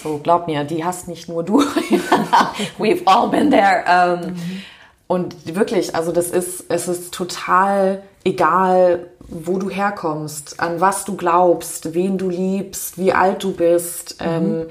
So, 0.03 0.19
glaub 0.21 0.47
mir, 0.47 0.63
die 0.65 0.85
hast 0.85 1.07
nicht 1.07 1.29
nur 1.29 1.43
du. 1.43 1.61
We've 2.77 3.01
all 3.05 3.29
been 3.29 3.49
there. 3.49 3.83
Ähm, 3.87 4.33
mhm. 4.33 4.61
Und 5.07 5.55
wirklich, 5.55 5.95
also 5.95 6.11
das 6.11 6.29
ist, 6.29 6.65
es 6.69 6.87
ist 6.87 7.13
total 7.13 8.03
egal, 8.23 9.07
wo 9.19 9.57
du 9.57 9.69
herkommst, 9.69 10.59
an 10.59 10.79
was 10.79 11.05
du 11.05 11.15
glaubst, 11.15 11.93
wen 11.93 12.17
du 12.17 12.29
liebst, 12.29 12.97
wie 12.97 13.13
alt 13.13 13.43
du 13.43 13.53
bist. 13.53 14.21
Mhm. 14.21 14.27
Ähm, 14.27 14.65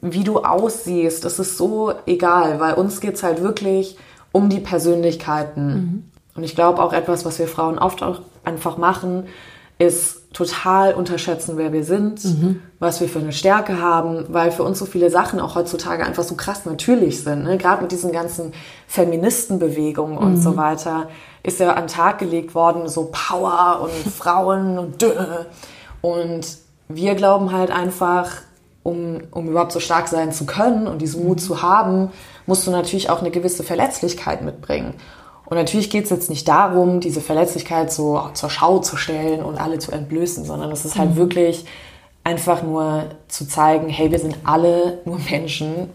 wie 0.00 0.24
du 0.24 0.38
aussiehst, 0.38 1.24
das 1.24 1.38
ist 1.38 1.56
so 1.56 1.92
egal, 2.06 2.60
weil 2.60 2.74
uns 2.74 3.00
geht 3.00 3.14
es 3.14 3.22
halt 3.22 3.42
wirklich 3.42 3.96
um 4.32 4.48
die 4.48 4.60
Persönlichkeiten. 4.60 5.66
Mhm. 5.66 6.04
Und 6.36 6.44
ich 6.44 6.54
glaube 6.54 6.82
auch 6.82 6.92
etwas, 6.92 7.24
was 7.24 7.38
wir 7.38 7.48
Frauen 7.48 7.78
oft 7.78 8.02
auch 8.02 8.20
einfach 8.44 8.76
machen, 8.76 9.24
ist 9.78 10.32
total 10.32 10.94
unterschätzen, 10.94 11.56
wer 11.56 11.72
wir 11.72 11.84
sind, 11.84 12.24
mhm. 12.24 12.62
was 12.80 13.00
wir 13.00 13.08
für 13.08 13.20
eine 13.20 13.32
Stärke 13.32 13.80
haben, 13.80 14.26
weil 14.28 14.50
für 14.50 14.64
uns 14.64 14.78
so 14.78 14.86
viele 14.86 15.08
Sachen 15.08 15.40
auch 15.40 15.54
heutzutage 15.54 16.04
einfach 16.04 16.24
so 16.24 16.34
krass 16.34 16.66
natürlich 16.66 17.22
sind. 17.22 17.44
Ne? 17.44 17.58
Gerade 17.58 17.82
mit 17.82 17.92
diesen 17.92 18.12
ganzen 18.12 18.52
Feministenbewegungen 18.88 20.16
mhm. 20.16 20.22
und 20.24 20.36
so 20.36 20.56
weiter 20.56 21.08
ist 21.42 21.60
ja 21.60 21.72
an 21.72 21.84
den 21.84 21.88
Tag 21.88 22.18
gelegt 22.18 22.54
worden, 22.54 22.88
so 22.88 23.10
Power 23.12 23.80
und 23.82 24.12
Frauen 24.12 24.78
und 24.78 25.00
Dö. 25.00 25.12
Und 26.02 26.58
wir 26.88 27.14
glauben 27.14 27.52
halt 27.52 27.70
einfach, 27.70 28.28
um, 28.88 29.18
um 29.30 29.48
überhaupt 29.48 29.72
so 29.72 29.80
stark 29.80 30.08
sein 30.08 30.32
zu 30.32 30.46
können 30.46 30.86
und 30.86 31.02
diesen 31.02 31.24
Mut 31.24 31.40
zu 31.40 31.62
haben, 31.62 32.10
musst 32.46 32.66
du 32.66 32.70
natürlich 32.70 33.10
auch 33.10 33.20
eine 33.20 33.30
gewisse 33.30 33.62
Verletzlichkeit 33.62 34.42
mitbringen. 34.42 34.94
Und 35.44 35.56
natürlich 35.56 35.90
geht 35.90 36.04
es 36.04 36.10
jetzt 36.10 36.30
nicht 36.30 36.48
darum, 36.48 37.00
diese 37.00 37.20
Verletzlichkeit 37.20 37.92
so 37.92 38.20
zur 38.34 38.50
Schau 38.50 38.78
zu 38.78 38.96
stellen 38.96 39.42
und 39.42 39.58
alle 39.58 39.78
zu 39.78 39.92
entblößen, 39.92 40.44
sondern 40.44 40.70
es 40.72 40.84
ist 40.84 40.98
halt 40.98 41.10
mhm. 41.10 41.16
wirklich 41.16 41.64
einfach 42.24 42.62
nur 42.62 43.04
zu 43.28 43.46
zeigen, 43.46 43.88
hey, 43.88 44.10
wir 44.10 44.18
sind 44.18 44.38
alle 44.44 44.98
nur 45.04 45.18
Menschen 45.30 45.88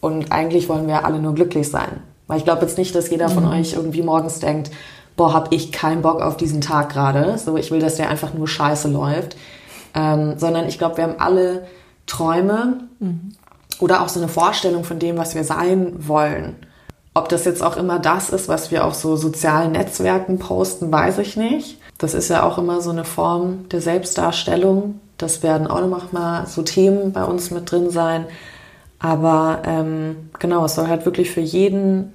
und 0.00 0.32
eigentlich 0.32 0.68
wollen 0.68 0.86
wir 0.86 1.04
alle 1.04 1.18
nur 1.20 1.34
glücklich 1.34 1.70
sein. 1.70 2.02
Weil 2.26 2.38
ich 2.38 2.44
glaube 2.44 2.62
jetzt 2.62 2.76
nicht, 2.76 2.94
dass 2.94 3.08
jeder 3.08 3.28
von 3.28 3.44
mhm. 3.44 3.52
euch 3.52 3.72
irgendwie 3.72 4.02
morgens 4.02 4.40
denkt, 4.40 4.70
boah, 5.16 5.32
hab 5.32 5.52
ich 5.52 5.72
keinen 5.72 6.02
Bock 6.02 6.20
auf 6.20 6.36
diesen 6.36 6.60
Tag 6.60 6.90
gerade. 6.90 7.38
So, 7.38 7.56
ich 7.56 7.70
will, 7.70 7.80
dass 7.80 7.96
der 7.96 8.10
einfach 8.10 8.34
nur 8.34 8.46
scheiße 8.46 8.88
läuft. 8.88 9.36
Ähm, 9.94 10.34
sondern 10.36 10.68
ich 10.68 10.78
glaube, 10.78 10.98
wir 10.98 11.04
haben 11.04 11.18
alle 11.18 11.66
Träume 12.08 12.80
mhm. 12.98 13.32
oder 13.78 14.02
auch 14.02 14.08
so 14.08 14.18
eine 14.18 14.28
Vorstellung 14.28 14.82
von 14.82 14.98
dem, 14.98 15.16
was 15.16 15.36
wir 15.36 15.44
sein 15.44 16.08
wollen. 16.08 16.56
Ob 17.14 17.28
das 17.28 17.44
jetzt 17.44 17.62
auch 17.62 17.76
immer 17.76 17.98
das 17.98 18.30
ist, 18.30 18.48
was 18.48 18.70
wir 18.70 18.84
auf 18.84 18.94
so 18.94 19.16
sozialen 19.16 19.72
Netzwerken 19.72 20.38
posten, 20.38 20.90
weiß 20.90 21.18
ich 21.18 21.36
nicht. 21.36 21.78
Das 21.98 22.14
ist 22.14 22.28
ja 22.28 22.44
auch 22.44 22.58
immer 22.58 22.80
so 22.80 22.90
eine 22.90 23.04
Form 23.04 23.68
der 23.70 23.80
Selbstdarstellung. 23.80 25.00
Das 25.16 25.42
werden 25.42 25.66
auch 25.66 25.84
noch 25.84 26.12
mal 26.12 26.46
so 26.46 26.62
Themen 26.62 27.12
bei 27.12 27.24
uns 27.24 27.50
mit 27.50 27.70
drin 27.70 27.90
sein. 27.90 28.26
Aber 29.00 29.62
ähm, 29.64 30.30
genau, 30.38 30.64
es 30.64 30.76
soll 30.76 30.86
halt 30.86 31.04
wirklich 31.04 31.30
für 31.30 31.40
jeden 31.40 32.12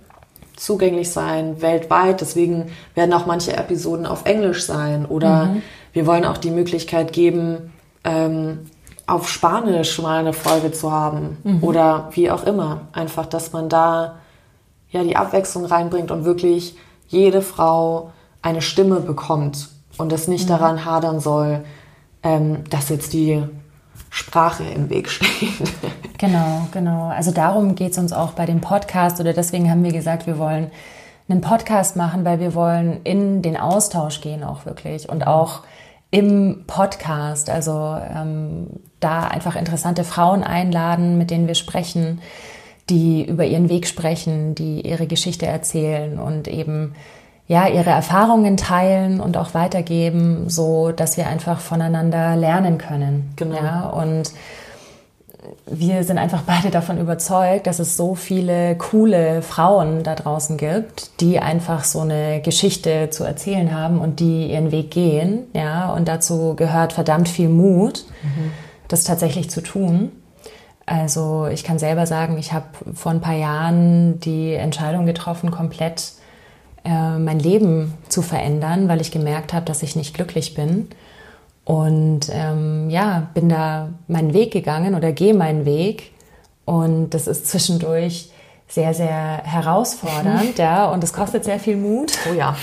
zugänglich 0.56 1.12
sein, 1.12 1.62
weltweit. 1.62 2.22
Deswegen 2.22 2.72
werden 2.96 3.14
auch 3.14 3.26
manche 3.26 3.56
Episoden 3.56 4.06
auf 4.06 4.26
Englisch 4.26 4.66
sein. 4.66 5.06
Oder 5.06 5.46
mhm. 5.46 5.62
wir 5.92 6.06
wollen 6.06 6.26
auch 6.26 6.38
die 6.38 6.52
Möglichkeit 6.52 7.12
geben, 7.12 7.74
ähm, 8.06 8.60
auf 9.08 9.30
Spanisch 9.30 10.00
mal 10.00 10.20
eine 10.20 10.34
Folge 10.34 10.72
zu 10.72 10.92
haben. 10.92 11.38
Mhm. 11.44 11.64
Oder 11.64 12.10
wie 12.12 12.32
auch 12.32 12.44
immer. 12.44 12.82
Einfach, 12.94 13.26
dass 13.26 13.52
man 13.52 13.70
da 13.70 14.16
ja 14.90 15.04
die 15.04 15.16
Abwechslung 15.16 15.66
reinbringt 15.66 16.12
und 16.12 16.26
wirklich 16.26 16.76
jede 17.08 17.42
Frau 17.42 18.12
eine 18.42 18.62
Stimme 18.62 19.00
bekommt 19.00 19.70
und 19.98 20.12
es 20.14 20.28
nicht 20.28 20.46
mhm. 20.46 20.54
daran 20.54 20.86
hadern 20.86 21.20
soll, 21.20 21.64
ähm, 22.24 22.64
dass 22.70 22.90
jetzt 22.90 23.14
die 23.14 23.44
Sprache 24.10 24.64
im 24.64 24.90
Weg 24.90 25.10
steht. 25.10 25.28
Genau, 26.20 26.70
genau. 26.72 27.10
Also 27.10 27.32
darum 27.32 27.76
geht 27.76 27.92
es 27.92 27.98
uns 27.98 28.14
auch 28.14 28.32
bei 28.32 28.46
dem 28.46 28.62
Podcast 28.62 29.20
oder 29.20 29.34
deswegen 29.34 29.70
haben 29.70 29.84
wir 29.84 29.92
gesagt, 29.92 30.26
wir 30.26 30.38
wollen 30.38 30.72
einen 31.28 31.42
Podcast 31.42 31.98
machen, 31.98 32.24
weil 32.24 32.40
wir 32.40 32.56
wollen 32.56 33.02
in 33.04 33.42
den 33.42 33.58
Austausch 33.58 34.22
gehen 34.22 34.42
auch 34.42 34.66
wirklich 34.66 35.10
und 35.10 35.28
auch 35.28 35.64
im 36.13 36.65
Podcast, 36.67 37.50
also 37.50 37.98
ähm, 38.15 38.67
da 39.00 39.24
einfach 39.27 39.55
interessante 39.55 40.03
Frauen 40.03 40.43
einladen, 40.43 41.17
mit 41.17 41.32
denen 41.32 41.48
wir 41.48 41.55
sprechen, 41.55 42.22
die 42.88 43.25
über 43.25 43.46
ihren 43.46 43.67
Weg 43.67 43.88
sprechen, 43.88 44.53
die 44.53 44.82
ihre 44.82 45.08
Geschichte 45.08 45.48
erzählen 45.48 46.20
und 46.20 46.48
eben 46.48 46.93
ja 47.48 47.67
ihre 47.67 47.89
Erfahrungen 47.89 48.58
teilen 48.58 49.22
und 49.22 49.38
auch 49.38 49.55
weitergeben, 49.55 50.51
so 50.51 50.91
dass 50.91 51.17
wir 51.17 51.25
einfach 51.25 51.60
voneinander 51.60 52.36
lernen 52.36 52.77
können. 52.77 53.34
Genau. 53.36 53.55
Ja, 53.55 53.89
und 53.89 54.32
wir 55.66 56.04
sind 56.04 56.18
einfach 56.18 56.44
beide 56.44 56.70
davon 56.70 57.00
überzeugt, 57.00 57.68
dass 57.68 57.80
es 57.80 57.98
so 57.98 58.16
viele 58.16 58.76
coole 58.76 59.42
Frauen 59.42 60.04
da 60.04 60.16
draußen 60.16 60.58
gibt, 60.58 61.20
die 61.22 61.40
einfach 61.40 61.84
so 61.84 62.02
eine 62.02 62.42
Geschichte 62.42 63.10
zu 63.10 63.24
erzählen 63.24 63.74
haben 63.74 64.00
und 64.00 64.20
die 64.20 64.52
ihren 64.52 64.72
Weg 64.72 64.92
gehen. 64.92 65.48
Ja, 65.54 65.92
und 65.94 66.08
dazu 66.08 66.56
gehört 66.56 66.94
verdammt 66.94 67.30
viel 67.30 67.50
Mut, 67.50 68.06
mhm. 68.24 68.52
das 68.88 69.04
tatsächlich 69.04 69.50
zu 69.50 69.62
tun. 69.62 70.12
Also 70.86 71.48
ich 71.48 71.64
kann 71.64 71.80
selber 71.80 72.06
sagen, 72.06 72.38
ich 72.38 72.52
habe 72.52 72.66
vor 72.94 73.12
ein 73.12 73.22
paar 73.22 73.36
Jahren 73.36 74.20
die 74.20 74.54
Entscheidung 74.54 75.06
getroffen, 75.06 75.50
komplett 75.50 76.12
äh, 76.84 77.18
mein 77.18 77.40
Leben 77.40 77.94
zu 78.10 78.22
verändern, 78.22 78.90
weil 78.90 79.00
ich 79.00 79.12
gemerkt 79.12 79.54
habe, 79.54 79.66
dass 79.66 79.84
ich 79.84 79.96
nicht 79.96 80.14
glücklich 80.14 80.56
bin. 80.56 80.90
Und 81.65 82.22
ähm, 82.29 82.89
ja, 82.89 83.27
bin 83.34 83.50
da 83.50 83.89
meinen 84.08 84.34
Weg 84.34 84.51
gegangen 84.51 84.96
oder 84.96 85.12
gehe 85.12 85.34
meinen 85.34 85.65
Weg. 85.65 86.12
Und 86.65 87.12
das 87.12 87.27
ist 87.27 87.48
zwischendurch 87.48 88.29
sehr, 88.67 88.93
sehr 88.93 89.41
herausfordernd, 89.43 90.58
ja, 90.58 90.89
und 90.89 91.03
es 91.03 91.13
kostet 91.13 91.43
sehr 91.43 91.60
viel 91.60 91.77
Mut. 91.77 92.13
Oh 92.29 92.34
ja. 92.34 92.55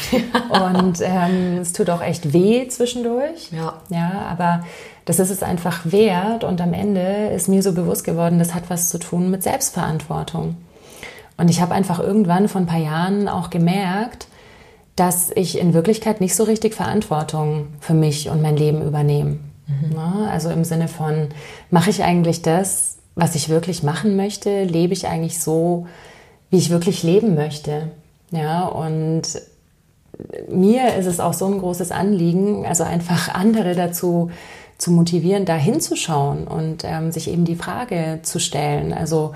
und 0.78 1.00
ähm, 1.02 1.59
es 1.61 1.73
tut 1.73 1.88
auch 1.88 2.02
echt 2.02 2.33
weh 2.33 2.66
zwischendurch. 2.69 3.50
Ja. 3.52 3.75
Ja, 3.90 4.26
aber 4.28 4.64
das 5.04 5.19
ist 5.19 5.30
es 5.30 5.42
einfach 5.42 5.80
wert 5.85 6.45
und 6.45 6.61
am 6.61 6.73
Ende 6.73 7.28
ist 7.28 7.49
mir 7.49 7.62
so 7.62 7.73
bewusst 7.73 8.04
geworden, 8.04 8.38
das 8.38 8.54
hat 8.54 8.64
was 8.69 8.90
zu 8.90 8.99
tun 8.99 9.30
mit 9.30 9.42
Selbstverantwortung. 9.42 10.57
Und 11.37 11.49
ich 11.49 11.61
habe 11.61 11.75
einfach 11.75 12.00
irgendwann 12.00 12.49
vor 12.49 12.61
ein 12.61 12.66
paar 12.66 12.78
Jahren 12.78 13.28
auch 13.28 13.49
gemerkt, 13.49 14.26
dass 15.00 15.30
ich 15.35 15.59
in 15.59 15.73
Wirklichkeit 15.73 16.21
nicht 16.21 16.37
so 16.37 16.45
richtig 16.45 16.75
Verantwortung 16.75 17.69
für 17.80 17.95
mich 17.95 18.28
und 18.28 18.42
mein 18.42 18.59
Leben 18.59 18.83
übernehme. 18.87 19.38
Mhm. 19.66 19.99
Also 20.30 20.50
im 20.50 20.62
Sinne 20.62 20.88
von, 20.88 21.28
mache 21.71 21.88
ich 21.88 22.04
eigentlich 22.04 22.42
das, 22.42 22.99
was 23.14 23.35
ich 23.35 23.49
wirklich 23.49 23.83
machen 23.83 24.16
möchte? 24.16 24.64
Lebe 24.64 24.92
ich 24.92 25.07
eigentlich 25.07 25.42
so, 25.42 25.87
wie 26.50 26.59
ich 26.59 26.69
wirklich 26.69 27.02
leben 27.02 27.35
möchte? 27.35 27.88
Ja, 28.30 28.66
und 28.66 29.23
mir 30.50 30.95
ist 30.97 31.07
es 31.07 31.19
auch 31.19 31.33
so 31.33 31.47
ein 31.47 31.61
großes 31.61 31.92
Anliegen, 31.92 32.66
also 32.66 32.85
einfach 32.85 33.35
andere 33.35 33.75
dazu 33.75 34.30
zu 34.76 34.90
motivieren, 34.90 35.47
da 35.47 35.57
hinzuschauen 35.57 36.47
und 36.47 36.85
ähm, 36.85 37.11
sich 37.11 37.28
eben 37.28 37.47
die 37.47 37.57
Frage 37.57 38.19
zu 38.23 38.38
stellen. 38.38 38.92
Also 38.92 39.33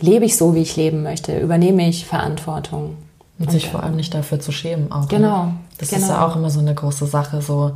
lebe 0.00 0.24
ich 0.24 0.38
so, 0.38 0.54
wie 0.54 0.62
ich 0.62 0.76
leben 0.76 1.02
möchte? 1.02 1.38
Übernehme 1.38 1.86
ich 1.86 2.06
Verantwortung? 2.06 2.96
Und, 3.38 3.46
und 3.46 3.50
sich 3.50 3.68
vor 3.68 3.82
allem 3.82 3.96
nicht 3.96 4.14
dafür 4.14 4.38
zu 4.40 4.52
schämen 4.52 4.92
auch. 4.92 5.02
Ne? 5.02 5.08
Genau. 5.08 5.44
Ne? 5.44 5.54
Das 5.78 5.90
genau. 5.90 6.02
ist 6.02 6.08
ja 6.08 6.26
auch 6.26 6.36
immer 6.36 6.50
so 6.50 6.60
eine 6.60 6.74
große 6.74 7.06
Sache. 7.06 7.42
So, 7.42 7.72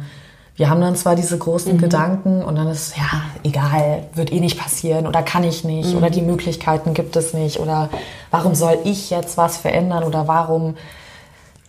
wir 0.58 0.68
haben 0.68 0.80
dann 0.80 0.96
zwar 0.96 1.14
diese 1.14 1.38
großen 1.38 1.74
mhm. 1.74 1.78
Gedanken 1.78 2.42
und 2.42 2.56
dann 2.56 2.66
ist, 2.66 2.96
ja, 2.96 3.22
egal, 3.44 4.02
wird 4.14 4.32
eh 4.32 4.40
nicht 4.40 4.58
passieren 4.58 5.06
oder 5.06 5.22
kann 5.22 5.44
ich 5.44 5.62
nicht 5.62 5.92
mhm. 5.92 5.98
oder 5.98 6.10
die 6.10 6.20
Möglichkeiten 6.20 6.94
gibt 6.94 7.14
es 7.14 7.32
nicht 7.32 7.60
oder 7.60 7.88
warum 8.32 8.56
soll 8.56 8.76
ich 8.82 9.08
jetzt 9.08 9.36
was 9.38 9.56
verändern 9.56 10.02
oder 10.02 10.26
warum, 10.26 10.76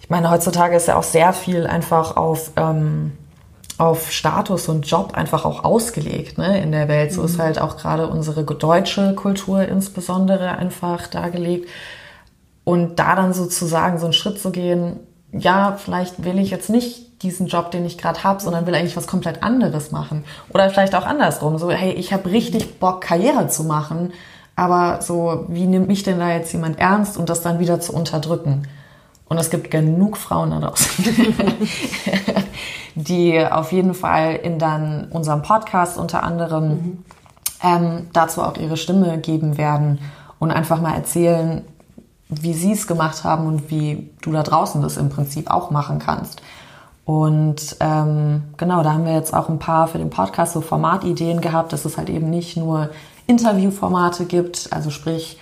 ich 0.01 0.09
meine, 0.09 0.31
heutzutage 0.31 0.75
ist 0.75 0.87
ja 0.87 0.97
auch 0.97 1.03
sehr 1.03 1.33
viel 1.33 1.67
einfach 1.67 2.17
auf, 2.17 2.51
ähm, 2.55 3.11
auf 3.77 4.11
Status 4.11 4.67
und 4.69 4.87
Job 4.87 5.13
einfach 5.13 5.45
auch 5.45 5.63
ausgelegt 5.63 6.39
ne, 6.39 6.59
in 6.59 6.71
der 6.71 6.87
Welt. 6.87 7.13
So 7.13 7.21
mhm. 7.21 7.27
ist 7.27 7.37
halt 7.39 7.61
auch 7.61 7.77
gerade 7.77 8.07
unsere 8.07 8.43
deutsche 8.43 9.13
Kultur 9.13 9.61
insbesondere 9.61 10.57
einfach 10.57 11.05
dargelegt. 11.05 11.69
Und 12.69 12.99
da 12.99 13.15
dann 13.15 13.33
sozusagen 13.33 13.97
so 13.97 14.05
einen 14.05 14.13
Schritt 14.13 14.39
zu 14.39 14.51
gehen, 14.51 14.99
ja, 15.31 15.75
vielleicht 15.83 16.23
will 16.23 16.37
ich 16.37 16.51
jetzt 16.51 16.69
nicht 16.69 17.23
diesen 17.23 17.47
Job, 17.47 17.71
den 17.71 17.83
ich 17.83 17.97
gerade 17.97 18.23
habe, 18.23 18.39
sondern 18.43 18.67
will 18.67 18.75
eigentlich 18.75 18.95
was 18.95 19.07
komplett 19.07 19.41
anderes 19.41 19.91
machen. 19.91 20.23
Oder 20.53 20.69
vielleicht 20.69 20.93
auch 20.93 21.07
andersrum. 21.07 21.57
So, 21.57 21.71
hey, 21.71 21.93
ich 21.93 22.13
habe 22.13 22.29
richtig 22.29 22.79
Bock, 22.79 23.01
Karriere 23.01 23.47
zu 23.47 23.63
machen, 23.63 24.13
aber 24.55 25.01
so, 25.01 25.45
wie 25.47 25.65
nimmt 25.65 25.87
mich 25.87 26.03
denn 26.03 26.19
da 26.19 26.31
jetzt 26.31 26.53
jemand 26.53 26.77
ernst 26.77 27.17
und 27.17 27.27
das 27.27 27.41
dann 27.41 27.57
wieder 27.57 27.79
zu 27.79 27.91
unterdrücken? 27.91 28.67
Und 29.27 29.39
es 29.39 29.49
gibt 29.49 29.71
genug 29.71 30.15
Frauen 30.15 30.51
da 30.51 30.59
draußen, 30.59 31.05
die 32.93 33.43
auf 33.47 33.71
jeden 33.71 33.95
Fall 33.95 34.35
in 34.35 34.59
dann 34.59 35.07
unserem 35.09 35.41
Podcast 35.41 35.97
unter 35.97 36.21
anderem 36.21 36.67
mhm. 36.67 37.03
ähm, 37.63 38.07
dazu 38.13 38.43
auch 38.43 38.57
ihre 38.57 38.77
Stimme 38.77 39.17
geben 39.17 39.57
werden 39.57 39.97
und 40.37 40.51
einfach 40.51 40.79
mal 40.79 40.93
erzählen, 40.93 41.63
wie 42.29 42.53
sie 42.53 42.73
es 42.73 42.87
gemacht 42.87 43.23
haben 43.23 43.47
und 43.47 43.69
wie 43.71 44.11
du 44.21 44.31
da 44.31 44.43
draußen 44.43 44.81
das 44.81 44.97
im 44.97 45.09
Prinzip 45.09 45.49
auch 45.49 45.71
machen 45.71 45.99
kannst. 45.99 46.41
Und 47.03 47.75
ähm, 47.79 48.43
genau, 48.57 48.83
da 48.83 48.93
haben 48.93 49.05
wir 49.05 49.13
jetzt 49.13 49.33
auch 49.33 49.49
ein 49.49 49.57
paar 49.57 49.87
für 49.87 49.97
den 49.97 50.11
Podcast 50.11 50.53
so 50.53 50.61
Formatideen 50.61 51.41
gehabt, 51.41 51.73
dass 51.73 51.85
es 51.85 51.97
halt 51.97 52.09
eben 52.09 52.29
nicht 52.29 52.55
nur 52.55 52.91
Interviewformate 53.25 54.25
gibt, 54.25 54.69
also 54.71 54.91
sprich, 54.91 55.39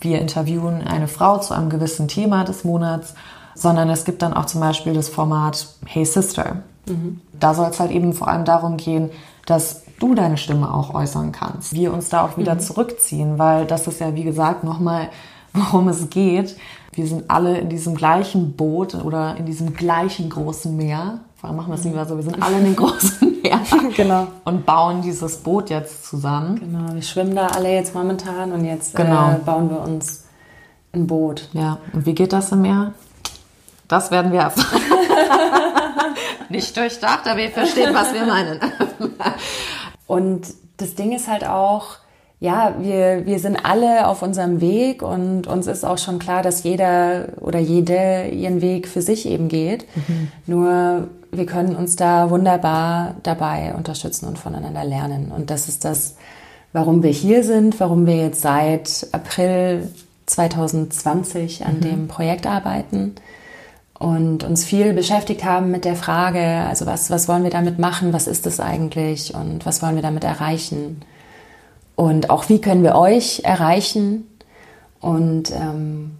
wir 0.00 0.20
interviewen 0.20 0.82
eine 0.82 1.08
Frau 1.08 1.38
zu 1.38 1.54
einem 1.54 1.70
gewissen 1.70 2.06
Thema 2.06 2.44
des 2.44 2.64
Monats, 2.64 3.14
sondern 3.54 3.90
es 3.90 4.04
gibt 4.04 4.22
dann 4.22 4.32
auch 4.32 4.46
zum 4.46 4.60
Beispiel 4.60 4.94
das 4.94 5.08
Format 5.08 5.66
Hey 5.86 6.04
Sister. 6.04 6.62
Mhm. 6.86 7.20
Da 7.38 7.54
soll 7.54 7.70
es 7.70 7.80
halt 7.80 7.90
eben 7.90 8.12
vor 8.12 8.28
allem 8.28 8.44
darum 8.44 8.76
gehen, 8.76 9.10
dass 9.46 9.82
du 9.98 10.14
deine 10.14 10.36
Stimme 10.36 10.72
auch 10.72 10.94
äußern 10.94 11.32
kannst. 11.32 11.72
Wir 11.72 11.92
uns 11.92 12.08
da 12.08 12.24
auch 12.24 12.36
wieder 12.36 12.54
mhm. 12.54 12.60
zurückziehen, 12.60 13.38
weil 13.38 13.66
das 13.66 13.86
ist 13.86 14.00
ja, 14.00 14.14
wie 14.14 14.24
gesagt, 14.24 14.64
nochmal 14.64 15.08
worum 15.54 15.88
es 15.88 16.08
geht. 16.10 16.56
Wir 16.94 17.06
sind 17.06 17.30
alle 17.30 17.58
in 17.58 17.68
diesem 17.68 17.94
gleichen 17.94 18.52
Boot 18.54 18.94
oder 18.94 19.36
in 19.36 19.46
diesem 19.46 19.74
gleichen 19.74 20.28
großen 20.28 20.76
Meer. 20.76 21.20
Warum 21.40 21.56
machen 21.56 21.68
wir 21.70 21.74
es 21.74 21.84
lieber 21.84 22.04
so? 22.06 22.16
Wir 22.16 22.22
sind 22.22 22.42
alle 22.42 22.58
in 22.58 22.64
dem 22.64 22.76
großen 22.76 23.40
Meer 23.42 23.60
Genau. 23.96 24.28
und 24.44 24.66
bauen 24.66 25.02
dieses 25.02 25.38
Boot 25.38 25.70
jetzt 25.70 26.04
zusammen. 26.06 26.60
Genau, 26.60 26.94
wir 26.94 27.02
schwimmen 27.02 27.34
da 27.34 27.46
alle 27.48 27.72
jetzt 27.72 27.94
momentan 27.94 28.52
und 28.52 28.64
jetzt 28.64 28.94
Genau. 28.94 29.32
äh, 29.32 29.34
bauen 29.44 29.70
wir 29.70 29.80
uns 29.80 30.24
ein 30.92 31.06
Boot. 31.06 31.48
Ja, 31.54 31.78
und 31.92 32.04
wie 32.06 32.14
geht 32.14 32.32
das 32.32 32.52
im 32.52 32.62
Meer? 32.62 32.92
Das 33.88 34.10
werden 34.10 34.30
wir 34.32 34.40
erfahren. 34.40 34.80
Nicht 36.50 36.76
durchdacht, 36.76 37.26
aber 37.26 37.40
ihr 37.40 37.50
versteht, 37.50 37.92
was 37.94 38.12
wir 38.12 38.26
meinen. 38.26 38.60
Und 40.06 40.46
das 40.76 40.94
Ding 40.94 41.12
ist 41.12 41.28
halt 41.28 41.46
auch, 41.46 41.96
ja, 42.42 42.74
wir, 42.80 43.24
wir 43.24 43.38
sind 43.38 43.64
alle 43.64 44.08
auf 44.08 44.20
unserem 44.20 44.60
Weg 44.60 45.00
und 45.00 45.46
uns 45.46 45.68
ist 45.68 45.84
auch 45.84 45.98
schon 45.98 46.18
klar, 46.18 46.42
dass 46.42 46.64
jeder 46.64 47.28
oder 47.40 47.60
jede 47.60 48.26
ihren 48.30 48.60
Weg 48.60 48.88
für 48.88 49.00
sich 49.00 49.26
eben 49.26 49.46
geht. 49.46 49.86
Nur 50.48 51.06
wir 51.30 51.46
können 51.46 51.76
uns 51.76 51.94
da 51.94 52.30
wunderbar 52.30 53.14
dabei 53.22 53.74
unterstützen 53.76 54.26
und 54.26 54.40
voneinander 54.40 54.84
lernen. 54.84 55.30
Und 55.30 55.50
das 55.50 55.68
ist 55.68 55.84
das, 55.84 56.16
warum 56.72 57.04
wir 57.04 57.12
hier 57.12 57.44
sind, 57.44 57.78
warum 57.78 58.06
wir 58.06 58.16
jetzt 58.16 58.40
seit 58.40 59.06
April 59.12 59.88
2020 60.26 61.64
an 61.64 61.80
dem 61.80 62.08
Projekt 62.08 62.48
arbeiten 62.48 63.14
und 64.00 64.42
uns 64.42 64.64
viel 64.64 64.94
beschäftigt 64.94 65.44
haben 65.44 65.70
mit 65.70 65.84
der 65.84 65.94
Frage, 65.94 66.42
also 66.68 66.86
was, 66.86 67.08
was 67.08 67.28
wollen 67.28 67.44
wir 67.44 67.50
damit 67.50 67.78
machen, 67.78 68.12
was 68.12 68.26
ist 68.26 68.48
es 68.48 68.58
eigentlich 68.58 69.32
und 69.32 69.64
was 69.64 69.80
wollen 69.80 69.94
wir 69.94 70.02
damit 70.02 70.24
erreichen 70.24 71.02
und 71.96 72.30
auch 72.30 72.48
wie 72.48 72.60
können 72.60 72.82
wir 72.82 72.94
euch 72.94 73.42
erreichen? 73.44 74.26
Und 75.00 75.50
ähm, 75.50 76.12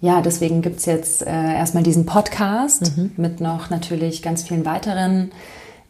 ja, 0.00 0.20
deswegen 0.20 0.62
gibt's 0.62 0.86
jetzt 0.86 1.26
äh, 1.26 1.54
erstmal 1.54 1.82
diesen 1.82 2.06
Podcast 2.06 2.92
mit 3.16 3.40
noch 3.40 3.68
natürlich 3.68 4.22
ganz 4.22 4.44
vielen 4.44 4.64
weiteren 4.64 5.32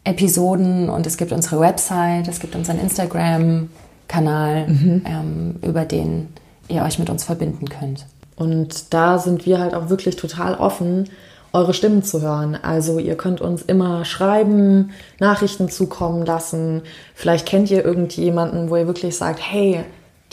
Episoden. 0.03 0.89
Und 0.89 1.05
es 1.05 1.17
gibt 1.17 1.31
unsere 1.31 1.59
Website, 1.59 2.27
es 2.27 2.39
gibt 2.39 2.55
unseren 2.55 2.79
Instagram-Kanal, 2.79 4.65
ähm, 4.67 5.55
über 5.61 5.85
den 5.85 6.29
ihr 6.67 6.83
euch 6.83 6.97
mit 6.99 7.09
uns 7.09 7.23
verbinden 7.23 7.69
könnt. 7.69 8.05
Und 8.35 8.93
da 8.93 9.19
sind 9.19 9.45
wir 9.45 9.59
halt 9.59 9.73
auch 9.73 9.89
wirklich 9.89 10.15
total 10.15 10.55
offen, 10.55 11.09
eure 11.53 11.73
Stimmen 11.73 12.03
zu 12.03 12.21
hören. 12.21 12.57
Also 12.61 12.99
ihr 12.99 13.15
könnt 13.15 13.41
uns 13.41 13.61
immer 13.61 14.05
schreiben, 14.05 14.91
Nachrichten 15.19 15.69
zukommen 15.69 16.25
lassen. 16.25 16.83
Vielleicht 17.15 17.47
kennt 17.47 17.71
ihr 17.71 17.83
irgendjemanden, 17.83 18.69
wo 18.69 18.75
ihr 18.75 18.87
wirklich 18.87 19.17
sagt, 19.17 19.39
hey, 19.41 19.83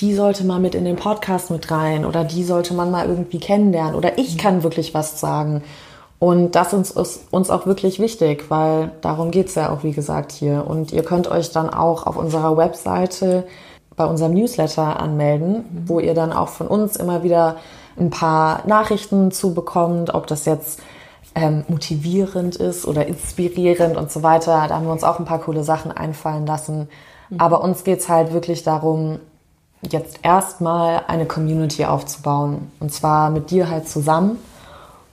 die 0.00 0.14
sollte 0.14 0.44
mal 0.44 0.61
mit 0.61 0.75
in 0.75 0.85
den 0.85 0.96
Podcast 0.96 1.50
mit 1.50 1.70
rein 1.70 2.04
oder 2.04 2.25
die 2.25 2.44
sollte 2.44 2.75
man 2.75 2.90
mal 2.90 3.08
irgendwie 3.08 3.40
kennenlernen 3.40 3.94
oder 3.94 4.18
ich 4.18 4.37
kann 4.37 4.62
wirklich 4.62 4.92
was 4.92 5.20
sagen. 5.20 5.62
Und 6.18 6.54
das 6.54 6.73
ist 6.73 6.96
uns, 7.30 7.50
auch 7.50 7.66
wirklich 7.66 7.99
wichtig, 7.99 8.46
weil 8.49 8.90
darum 9.02 9.30
geht's 9.30 9.54
ja 9.54 9.70
auch, 9.70 9.82
wie 9.85 9.92
gesagt, 9.92 10.32
hier. 10.32 10.64
Und 10.66 10.92
ihr 10.92 11.02
könnt 11.02 11.30
euch 11.30 11.50
dann 11.50 11.68
auch 11.68 12.06
auf 12.06 12.16
unserer 12.16 12.56
Webseite 12.56 13.46
bei 13.96 14.04
unserem 14.06 14.35
Newsletter 14.35 15.00
anmelden, 15.00 15.64
wo 15.87 16.00
ihr 16.00 16.14
dann 16.14 16.32
auch 16.32 16.49
von 16.49 16.68
uns 16.68 16.96
immer 16.96 17.23
wieder 17.23 17.56
ein 17.99 18.11
paar 18.11 18.66
Nachrichten 18.66 19.30
zu 19.30 19.54
bekommt, 19.54 20.14
ob 20.14 20.26
das 20.26 20.44
jetzt 20.44 20.80
ähm, 21.35 21.64
motivierend 21.68 22.56
ist 22.56 22.87
oder 22.87 23.06
inspirierend 23.06 23.97
und 23.97 24.11
so 24.11 24.23
weiter. 24.23 24.66
Da 24.68 24.76
haben 24.76 24.87
wir 24.87 24.92
uns 24.92 25.04
auch 25.04 25.18
ein 25.18 25.25
paar 25.25 25.40
coole 25.40 25.64
Sachen 25.64 25.92
einfallen 25.92 26.47
lassen. 26.47 26.88
Aber 27.38 27.62
uns 27.62 27.85
geht's 27.85 28.09
halt 28.09 28.33
wirklich 28.33 28.62
darum, 28.62 29.18
jetzt 29.83 30.21
erstmal 30.23 31.02
eine 31.06 31.26
Community 31.26 31.85
aufzubauen. 31.85 32.71
Und 32.80 32.92
zwar 32.92 33.30
mit 33.30 33.50
dir 33.50 33.68
halt 33.68 33.88
zusammen. 33.88 34.38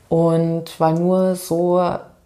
Und 0.10 0.79
weil 0.79 0.93
nur 0.93 1.36
so 1.36 1.82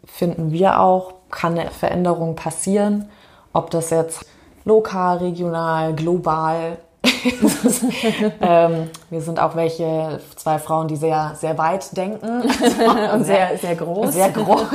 finden 0.06 0.52
wir 0.52 0.80
auch, 0.80 1.14
kann 1.32 1.58
eine 1.58 1.72
Veränderung 1.72 2.36
passieren. 2.36 3.10
Ob 3.54 3.72
das 3.72 3.90
jetzt 3.90 4.26
lokal, 4.66 5.18
regional, 5.18 5.94
global. 5.94 6.78
ähm, 8.42 8.90
wir 9.10 9.22
sind 9.22 9.40
auch 9.40 9.56
welche, 9.56 10.20
zwei 10.36 10.60
Frauen, 10.60 10.88
die 10.88 10.96
sehr, 10.96 11.34
sehr 11.36 11.58
weit 11.58 11.96
denken. 11.96 12.42
Und 13.14 13.24
sehr, 13.24 13.58
sehr 13.58 13.76
groß. 13.76 14.14
Sehr 14.14 14.30
groß. 14.30 14.68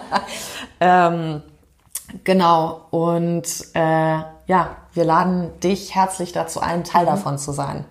ähm, 0.80 1.42
genau. 2.24 2.82
Und 2.90 3.46
äh, 3.74 4.18
ja, 4.46 4.76
wir 4.94 5.04
laden 5.04 5.50
dich 5.60 5.94
herzlich 5.94 6.32
dazu 6.32 6.60
ein, 6.60 6.84
Teil 6.84 7.06
davon 7.06 7.38
zu 7.38 7.52
sein. 7.52 7.84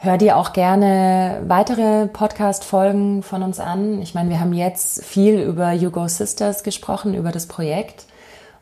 Hör 0.00 0.16
dir 0.16 0.36
auch 0.36 0.52
gerne 0.52 1.42
weitere 1.48 2.06
Podcast-Folgen 2.06 3.24
von 3.24 3.42
uns 3.42 3.58
an. 3.58 4.00
Ich 4.00 4.14
meine, 4.14 4.30
wir 4.30 4.38
haben 4.38 4.52
jetzt 4.52 5.04
viel 5.04 5.40
über 5.40 5.72
You 5.72 5.90
Go 5.90 6.06
Sisters 6.06 6.62
gesprochen, 6.62 7.14
über 7.14 7.32
das 7.32 7.46
Projekt. 7.46 8.06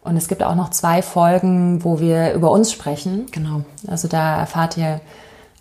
Und 0.06 0.16
es 0.16 0.28
gibt 0.28 0.42
auch 0.42 0.54
noch 0.54 0.70
zwei 0.70 1.02
Folgen, 1.02 1.82
wo 1.84 1.98
wir 1.98 2.32
über 2.32 2.50
uns 2.50 2.70
sprechen. 2.72 3.26
Genau. 3.32 3.62
Also 3.88 4.06
da 4.06 4.38
erfahrt 4.38 4.76
ihr 4.76 5.00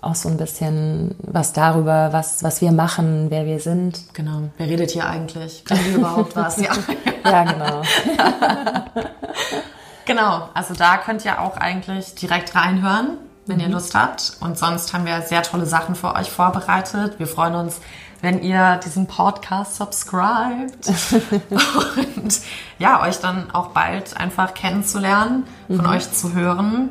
auch 0.01 0.13
so 0.13 0.29
ein 0.29 0.37
bisschen 0.37 1.15
was 1.17 1.51
darüber, 1.51 2.13
was, 2.13 2.43
was 2.43 2.61
wir 2.61 2.71
machen, 2.71 3.27
wer 3.29 3.45
wir 3.47 3.59
sind. 3.59 4.13
Genau. 4.13 4.43
Wer 4.57 4.67
redet 4.67 4.91
hier 4.91 5.07
eigentlich? 5.09 5.65
Können 5.65 5.83
wir 5.85 5.95
überhaupt 5.95 6.35
was? 6.35 6.61
Ja. 6.61 6.71
Ja, 7.23 7.43
genau. 7.43 7.81
Genau, 10.05 10.49
also 10.53 10.75
da 10.75 10.97
könnt 10.97 11.25
ihr 11.25 11.41
auch 11.41 11.57
eigentlich 11.57 12.13
direkt 12.13 12.53
reinhören, 12.55 13.17
wenn 13.47 13.59
ihr 13.59 13.69
Lust 13.69 13.95
habt. 13.95 14.37
Und 14.39 14.55
sonst 14.55 14.93
haben 14.93 15.05
wir 15.07 15.23
sehr 15.23 15.41
tolle 15.41 15.65
Sachen 15.65 15.95
für 15.95 16.13
euch 16.13 16.29
vorbereitet. 16.29 17.17
Wir 17.17 17.25
freuen 17.25 17.55
uns, 17.55 17.81
wenn 18.25 18.41
ihr 18.41 18.79
diesen 18.83 19.05
Podcast 19.05 19.75
subscribt 19.75 20.87
und 21.51 22.41
ja, 22.79 23.03
euch 23.03 23.19
dann 23.19 23.51
auch 23.51 23.67
bald 23.67 24.17
einfach 24.17 24.55
kennenzulernen, 24.55 25.45
von 25.67 25.85
euch 25.85 26.11
zu 26.11 26.33
hören 26.33 26.89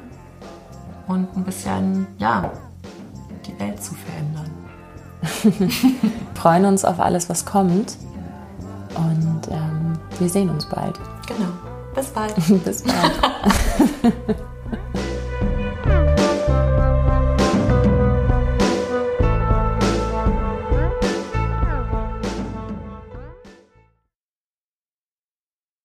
und 1.09 1.37
ein 1.37 1.43
bisschen, 1.43 2.07
ja, 2.19 2.53
die 3.47 3.59
Welt 3.59 3.83
zu 3.83 3.95
verändern. 3.95 4.51
Freuen 6.35 6.67
uns 6.67 6.85
auf 6.85 7.01
alles, 7.01 7.29
was 7.29 7.45
kommt. 7.45 7.97
Und 8.95 9.43
ähm, 9.51 9.99
wir 10.21 10.29
sehen 10.29 10.51
uns 10.51 10.67
bald. 10.67 11.01
Genau. 11.27 11.49
Bis 11.97 12.07
bald. 12.11 12.35
Bis 12.65 12.85
bald. 12.85 14.37